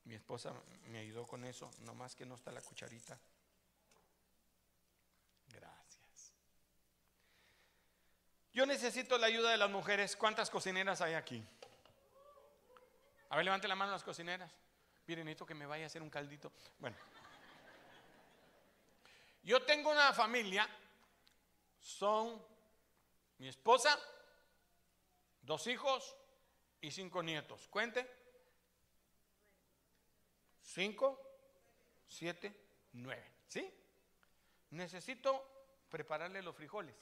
Mi 0.04 0.14
esposa 0.14 0.52
me 0.86 0.98
ayudó 0.98 1.26
con 1.26 1.44
eso, 1.44 1.70
nomás 1.80 2.14
que 2.14 2.24
no 2.24 2.36
está 2.36 2.50
la 2.52 2.62
cucharita. 2.62 3.18
Gracias. 5.48 6.32
Yo 8.52 8.64
necesito 8.64 9.18
la 9.18 9.26
ayuda 9.26 9.50
de 9.50 9.56
las 9.58 9.70
mujeres. 9.70 10.16
¿Cuántas 10.16 10.48
cocineras 10.48 11.00
hay 11.00 11.14
aquí? 11.14 11.44
A 13.28 13.36
ver, 13.36 13.44
levante 13.44 13.68
la 13.68 13.74
mano 13.74 13.92
las 13.92 14.04
cocineras. 14.04 14.52
Miren, 15.06 15.24
necesito 15.24 15.46
que 15.46 15.54
me 15.54 15.66
vaya 15.66 15.84
a 15.84 15.86
hacer 15.86 16.02
un 16.02 16.10
caldito. 16.10 16.52
Bueno. 16.78 16.96
Yo 19.42 19.62
tengo 19.64 19.90
una 19.90 20.12
familia. 20.12 20.68
Son 21.80 22.42
mi 23.38 23.48
esposa, 23.48 23.96
dos 25.42 25.66
hijos 25.66 26.16
y 26.80 26.90
cinco 26.90 27.22
nietos. 27.22 27.68
Cuente. 27.68 28.10
Cinco, 30.60 31.20
siete, 32.08 32.54
nueve. 32.92 33.30
¿Sí? 33.46 33.72
Necesito 34.70 35.48
prepararle 35.88 36.42
los 36.42 36.56
frijoles. 36.56 36.96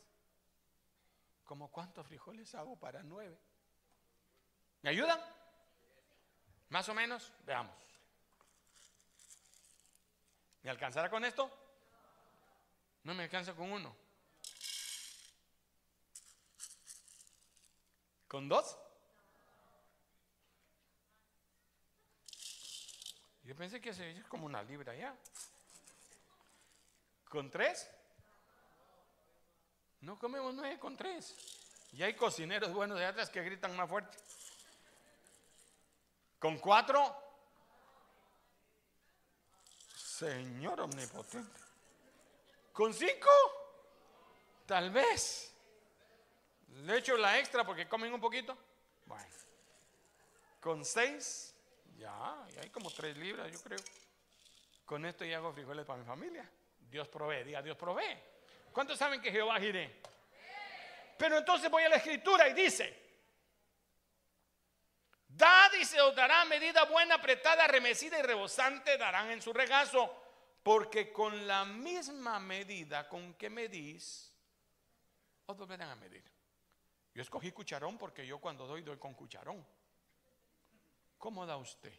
¿Cómo 1.45 1.71
cuántos 1.71 2.07
frijoles 2.07 2.55
hago 2.55 2.79
para 2.79 3.03
nueve? 3.03 3.39
¿Me 4.83 4.91
ayudan? 4.91 5.21
Más 6.75 6.89
o 6.89 6.95
menos, 6.95 7.31
veamos. 7.47 7.73
¿Me 10.65 10.71
alcanzará 10.71 11.09
con 11.09 11.25
esto? 11.25 11.49
No 13.05 13.15
me 13.15 13.23
alcanza 13.23 13.55
con 13.55 13.71
uno. 13.71 13.95
¿Con 18.27 18.49
dos? 18.49 18.77
Yo 23.45 23.55
pensé 23.55 23.81
que 23.81 23.95
se 23.95 24.11
es 24.11 24.25
como 24.25 24.47
una 24.47 24.65
libra 24.65 24.97
ya. 24.97 25.17
¿Con 27.29 27.53
tres? 27.53 27.89
No 30.01 30.19
comemos 30.19 30.53
nueve 30.53 30.77
con 30.81 30.97
tres. 30.97 31.37
Y 31.93 32.03
hay 32.03 32.17
cocineros 32.17 32.73
buenos 32.73 32.99
de 32.99 33.07
atrás 33.07 33.31
que 33.31 33.45
gritan 33.45 33.77
más 33.77 33.89
fuerte. 33.89 34.19
¿Con 36.45 36.59
cuatro? 36.59 37.17
Señor 39.97 40.79
omnipotente. 40.79 41.59
¿Con 42.71 42.93
cinco? 42.93 43.31
Tal 44.67 44.91
vez. 44.91 45.55
Le 46.83 46.99
echo 46.99 47.17
la 47.17 47.39
extra 47.39 47.65
porque 47.65 47.89
comen 47.89 48.13
un 48.13 48.21
poquito. 48.21 48.59
Bueno. 49.07 49.35
¿Con 50.61 50.85
seis? 50.85 51.55
Ya, 51.97 52.47
ya 52.55 52.61
hay 52.61 52.69
como 52.69 52.91
tres 52.91 53.17
libras, 53.17 53.51
yo 53.51 53.63
creo. 53.63 53.81
Con 54.85 55.07
esto 55.07 55.25
ya 55.25 55.39
hago 55.39 55.51
frijoles 55.51 55.87
para 55.87 56.01
mi 56.01 56.05
familia. 56.05 56.47
Dios 56.91 57.09
provee, 57.09 57.43
diga 57.43 57.63
Dios 57.63 57.79
provee. 57.79 58.19
¿Cuántos 58.71 58.99
saben 58.99 59.23
que 59.23 59.33
Jehová 59.33 59.59
giré? 59.59 59.99
Pero 61.17 61.39
entonces 61.39 61.71
voy 61.71 61.85
a 61.85 61.89
la 61.89 61.97
escritura 61.97 62.47
y 62.49 62.53
dice, 62.53 63.04
Dad 65.37 65.73
y 65.81 65.85
se 65.85 66.01
os 66.01 66.15
dará 66.15 66.45
medida 66.45 66.85
buena, 66.85 67.17
apretada, 67.17 67.67
remecida 67.67 68.19
y 68.19 68.23
rebosante, 68.23 68.97
darán 68.97 69.31
en 69.31 69.43
su 69.43 69.53
regazo. 69.53 70.23
Porque 70.63 71.13
con 71.13 71.47
la 71.47 71.65
misma 71.65 72.39
medida 72.39 73.09
con 73.09 73.35
que 73.35 73.51
medís, 73.51 74.33
os 75.47 75.57
volverán 75.57 75.91
a 75.91 75.97
medir. 75.97 76.25
Yo 77.13 77.23
escogí 77.23 77.53
cucharón 77.53 77.99
porque 77.99 78.27
yo 78.27 78.39
cuando 78.39 78.67
doy, 78.67 78.83
doy 78.83 78.97
con 78.97 79.15
cucharón. 79.15 79.65
¿Cómo 81.19 81.45
da 81.47 81.57
usted? 81.57 81.93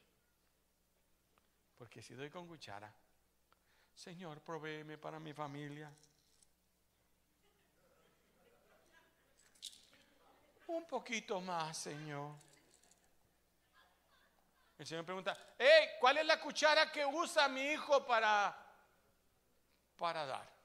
Porque 1.77 2.01
si 2.01 2.15
doy 2.15 2.29
con 2.29 2.47
cuchara, 2.47 2.91
Señor, 3.93 4.41
provéeme 4.41 4.97
para 4.97 5.19
mi 5.19 5.33
familia. 5.33 5.91
Un 10.67 10.85
poquito 10.87 11.39
más, 11.41 11.77
Señor. 11.77 12.35
El 14.77 14.85
Señor 14.85 15.05
pregunta, 15.05 15.37
hey, 15.57 15.91
¿cuál 15.99 16.17
es 16.17 16.25
la 16.25 16.39
cuchara 16.39 16.91
que 16.91 17.05
usa 17.05 17.47
mi 17.47 17.61
hijo 17.61 18.05
para, 18.05 18.55
para 19.95 20.25
dar? 20.25 20.55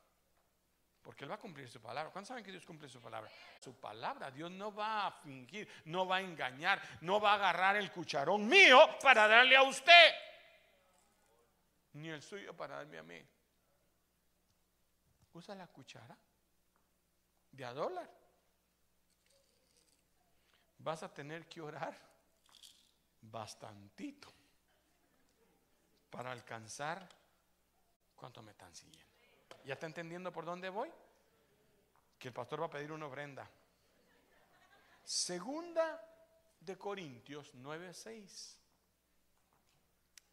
Porque 1.01 1.25
Él 1.25 1.31
va 1.31 1.37
a 1.37 1.39
cumplir 1.39 1.69
su 1.69 1.81
palabra. 1.81 2.13
¿Cuántos 2.13 2.29
saben 2.29 2.45
que 2.45 2.51
Dios 2.51 2.67
cumple 2.67 2.89
su 2.89 3.01
palabra? 3.01 3.31
Su 3.61 3.75
palabra. 3.75 4.31
Dios 4.31 4.51
no 4.51 4.75
va 4.75 5.07
a 5.07 5.13
fingir, 5.13 5.69
no 5.87 6.07
va 6.07 6.17
a 6.17 6.21
engañar, 6.21 6.83
no 7.03 7.21
va 7.21 7.33
a 7.33 7.35
agarrar 7.35 7.77
el 7.77 7.91
cucharón 7.93 8.47
mío 8.47 8.79
para 9.01 9.29
darle 9.29 9.57
a 9.57 9.63
usted. 9.63 10.13
Ni 11.93 12.09
el 12.09 12.21
suyo 12.21 12.55
para 12.55 12.77
darme 12.77 12.99
a 12.99 13.03
mí. 13.03 13.25
Usa 15.33 15.55
la 15.55 15.69
cuchara 15.69 16.17
de 17.53 17.65
a 17.65 17.73
dólar. 17.73 18.11
Vas 20.79 21.03
a 21.03 21.13
tener 21.13 21.49
que 21.49 21.61
orar 21.61 22.10
bastantito 23.23 24.33
para 26.11 26.33
alcanzar 26.33 27.09
cuánto 28.17 28.43
me 28.43 28.53
están 28.53 28.75
siguiendo. 28.75 29.11
¿Ya 29.65 29.75
está 29.75 29.87
entendiendo 29.87 30.33
por 30.33 30.45
dónde 30.45 30.69
voy? 30.69 30.91
Que 32.19 32.29
el 32.29 32.35
pastor 32.35 32.63
va 32.63 32.67
a 32.67 32.71
pedir 32.71 32.93
una 32.93 33.07
ofrenda. 33.07 33.49
Segunda 35.05 36.07
de 36.61 36.77
Corintios 36.77 37.55
9:6 37.55 38.57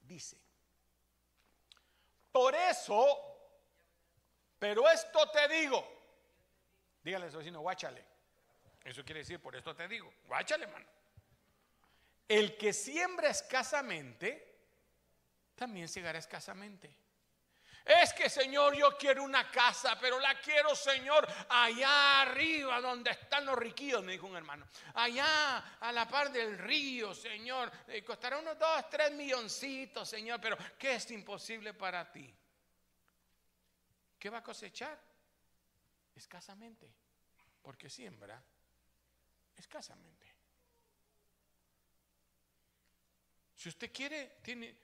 dice, 0.01 0.38
por 2.31 2.53
eso, 2.55 3.17
pero 4.59 4.89
esto 4.89 5.29
te 5.31 5.47
digo, 5.47 5.83
dígale 7.03 7.27
a 7.27 7.31
su 7.31 7.38
vecino, 7.38 7.61
guáchale. 7.61 8.05
Eso 8.83 9.03
quiere 9.03 9.19
decir, 9.19 9.41
por 9.41 9.55
esto 9.55 9.75
te 9.75 9.88
digo, 9.88 10.13
guáchale, 10.27 10.65
hermano. 10.65 10.97
El 12.28 12.57
que 12.57 12.73
siembra 12.73 13.30
escasamente, 13.30 14.47
también 15.55 15.88
segará 15.88 16.19
escasamente. 16.19 16.95
Es 17.88 18.13
que, 18.13 18.30
Señor, 18.30 18.75
yo 18.75 18.97
quiero 18.97 19.23
una 19.23 19.49
casa, 19.49 19.97
pero 19.97 20.19
la 20.19 20.38
quiero, 20.41 20.75
Señor, 20.75 21.25
allá 21.47 22.21
arriba 22.21 22.82
donde 22.82 23.11
están 23.11 23.45
los 23.45 23.57
riquillos, 23.57 24.03
me 24.03 24.11
dijo 24.11 24.28
un 24.28 24.36
hermano. 24.36 24.67
Allá 24.95 25.78
a 25.80 25.91
la 25.93 26.05
par 26.05 26.30
del 26.30 26.57
río, 26.57 27.13
Señor. 27.13 27.71
Eh, 27.88 28.03
costará 28.03 28.39
unos 28.39 28.59
dos, 28.59 28.89
tres 28.89 29.13
milloncitos, 29.13 30.09
Señor, 30.09 30.41
pero 30.41 30.57
¿qué 30.78 30.95
es 30.95 31.09
imposible 31.11 31.73
para 31.73 32.11
ti? 32.11 32.30
¿Qué 34.19 34.30
va 34.30 34.39
a 34.39 34.43
cosechar? 34.43 34.99
Escasamente, 36.13 36.91
porque 37.61 37.89
siembra 37.89 38.43
escasamente. 39.55 40.26
Si 43.58 43.70
usted 43.70 43.91
quiere, 43.91 44.38
tiene, 44.43 44.78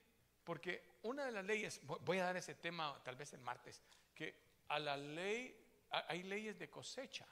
porque 0.43 0.97
una 1.03 1.25
de 1.25 1.31
las 1.31 1.45
leyes, 1.45 1.79
voy 1.83 2.17
a 2.17 2.25
dar 2.25 2.37
ese 2.37 2.55
tema 2.55 2.99
tal 3.03 3.15
vez 3.15 3.31
el 3.33 3.41
martes, 3.41 3.79
que 4.15 4.35
a 4.69 4.79
la 4.79 4.97
ley, 4.97 5.55
hay 5.91 6.23
leyes 6.23 6.57
de 6.57 6.71
cosecha. 6.71 7.27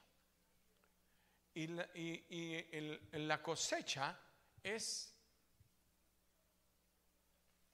Y 1.56 1.66
la, 1.66 1.90
la 3.14 3.42
cosecha 3.42 4.18
es 4.62 5.16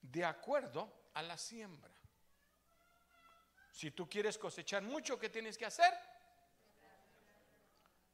de 0.02 0.24
acuerdo 0.24 1.10
a 1.14 1.22
la 1.22 1.38
siembra. 1.38 1.94
Si 3.70 3.92
tú 3.92 4.10
quieres 4.10 4.38
cosechar 4.38 4.82
mucho, 4.82 5.20
¿qué 5.20 5.30
tienes 5.30 5.58
que 5.58 5.66
hacer? 5.66 5.94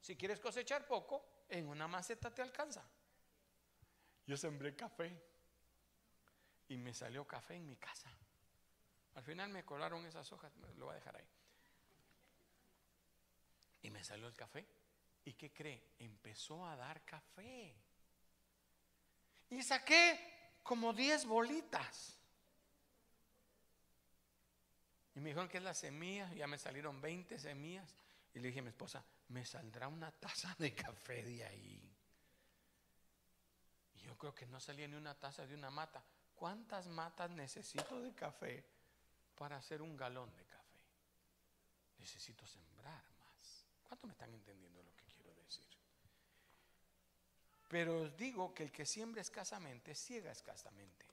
Si 0.02 0.18
quieres 0.18 0.40
cosechar 0.40 0.88
poco, 0.88 1.46
en 1.48 1.68
una 1.68 1.88
maceta 1.88 2.34
te 2.34 2.42
alcanza. 2.42 2.84
Yo 4.26 4.36
sembré 4.36 4.76
café 4.76 5.33
y 6.70 6.78
me 6.78 6.94
salió 6.94 7.26
café 7.26 7.56
en 7.56 7.68
mi 7.68 7.76
casa. 7.76 8.10
Al 9.16 9.24
final 9.24 9.50
me 9.50 9.64
colaron 9.64 10.06
esas 10.06 10.32
hojas, 10.32 10.52
lo 10.78 10.86
voy 10.86 10.94
a 10.94 10.96
dejar 10.96 11.16
ahí. 11.18 11.28
Y 13.84 13.90
me 13.90 14.04
salió 14.04 14.28
el 14.28 14.36
café. 14.36 14.66
¿Y 15.26 15.34
qué 15.34 15.52
cree? 15.54 15.94
Empezó 16.00 16.66
a 16.66 16.76
dar 16.76 17.04
café. 17.06 17.76
Y 19.50 19.62
saqué 19.62 20.60
como 20.64 20.94
10 20.94 21.26
bolitas. 21.26 22.18
Y 25.16 25.20
me 25.20 25.30
dijeron 25.30 25.48
que 25.48 25.58
es 25.58 25.64
la 25.64 25.74
semilla, 25.74 26.34
ya 26.34 26.48
me 26.48 26.58
salieron 26.58 27.00
20 27.00 27.38
semillas. 27.38 27.96
Y 28.34 28.40
le 28.40 28.48
dije 28.48 28.60
a 28.60 28.64
mi 28.64 28.70
esposa, 28.70 29.04
me 29.30 29.46
saldrá 29.46 29.88
una 29.88 30.12
taza 30.12 30.56
de 30.58 30.74
café 30.74 31.24
de 31.24 31.46
ahí. 31.46 31.96
Y 33.96 34.00
yo 34.02 34.18
creo 34.18 34.34
que 34.34 34.48
no 34.48 34.60
salía 34.60 34.88
ni 34.88 34.96
una 34.96 35.14
taza 35.14 35.46
de 35.46 35.54
una 35.54 35.70
mata. 35.70 36.04
¿Cuántas 36.44 36.90
matas 36.90 37.30
necesito 37.30 38.02
de 38.02 38.14
café 38.14 38.66
para 39.38 39.56
hacer 39.56 39.82
un 39.82 39.96
galón 39.96 40.30
de 40.36 40.44
café? 40.44 40.78
Necesito 42.00 42.46
sembrar 42.46 43.02
más. 43.18 43.66
¿Cuánto 43.88 44.08
me 44.08 44.12
están 44.12 44.34
entendiendo 44.34 44.84
lo 44.84 44.94
que 44.94 45.06
quiero 45.06 45.34
decir? 45.36 45.66
Pero 47.70 48.02
os 48.02 48.18
digo 48.18 48.54
que 48.54 48.64
el 48.64 48.74
que 48.74 48.86
siembra 48.86 49.22
escasamente, 49.22 49.96
ciega 49.96 50.34
escasamente. 50.34 51.06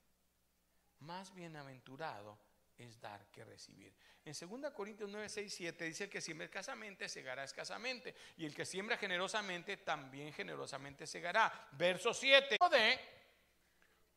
Más 0.99 1.33
bienaventurado 1.33 2.37
es 2.76 3.01
dar 3.01 3.24
que 3.31 3.45
recibir. 3.45 3.95
En 4.24 4.33
2 4.33 4.72
Corintios 4.72 5.09
9, 5.09 5.28
6, 5.28 5.55
7 5.55 5.85
dice 5.85 6.05
el 6.05 6.11
que 6.11 6.20
siembra 6.20 6.47
escasamente 6.47 7.09
segará 7.09 7.45
escasamente 7.45 8.16
y 8.37 8.47
el 8.47 8.53
que 8.53 8.66
siembra 8.66 8.97
generosamente 8.97 9.76
también 9.76 10.33
generosamente 10.33 11.07
segará. 11.07 11.68
Verso 11.78 12.12
7 12.12 12.57
de 12.68 13.19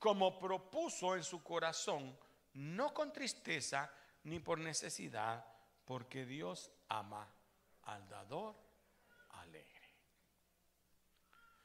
como 0.03 0.37
propuso 0.37 1.15
en 1.15 1.23
su 1.23 1.41
corazón, 1.41 2.13
no 2.55 2.93
con 2.93 3.13
tristeza 3.13 3.89
ni 4.25 4.37
por 4.39 4.59
necesidad, 4.59 5.45
porque 5.85 6.25
Dios 6.25 6.69
ama 6.89 7.25
al 7.83 8.05
dador 8.09 8.53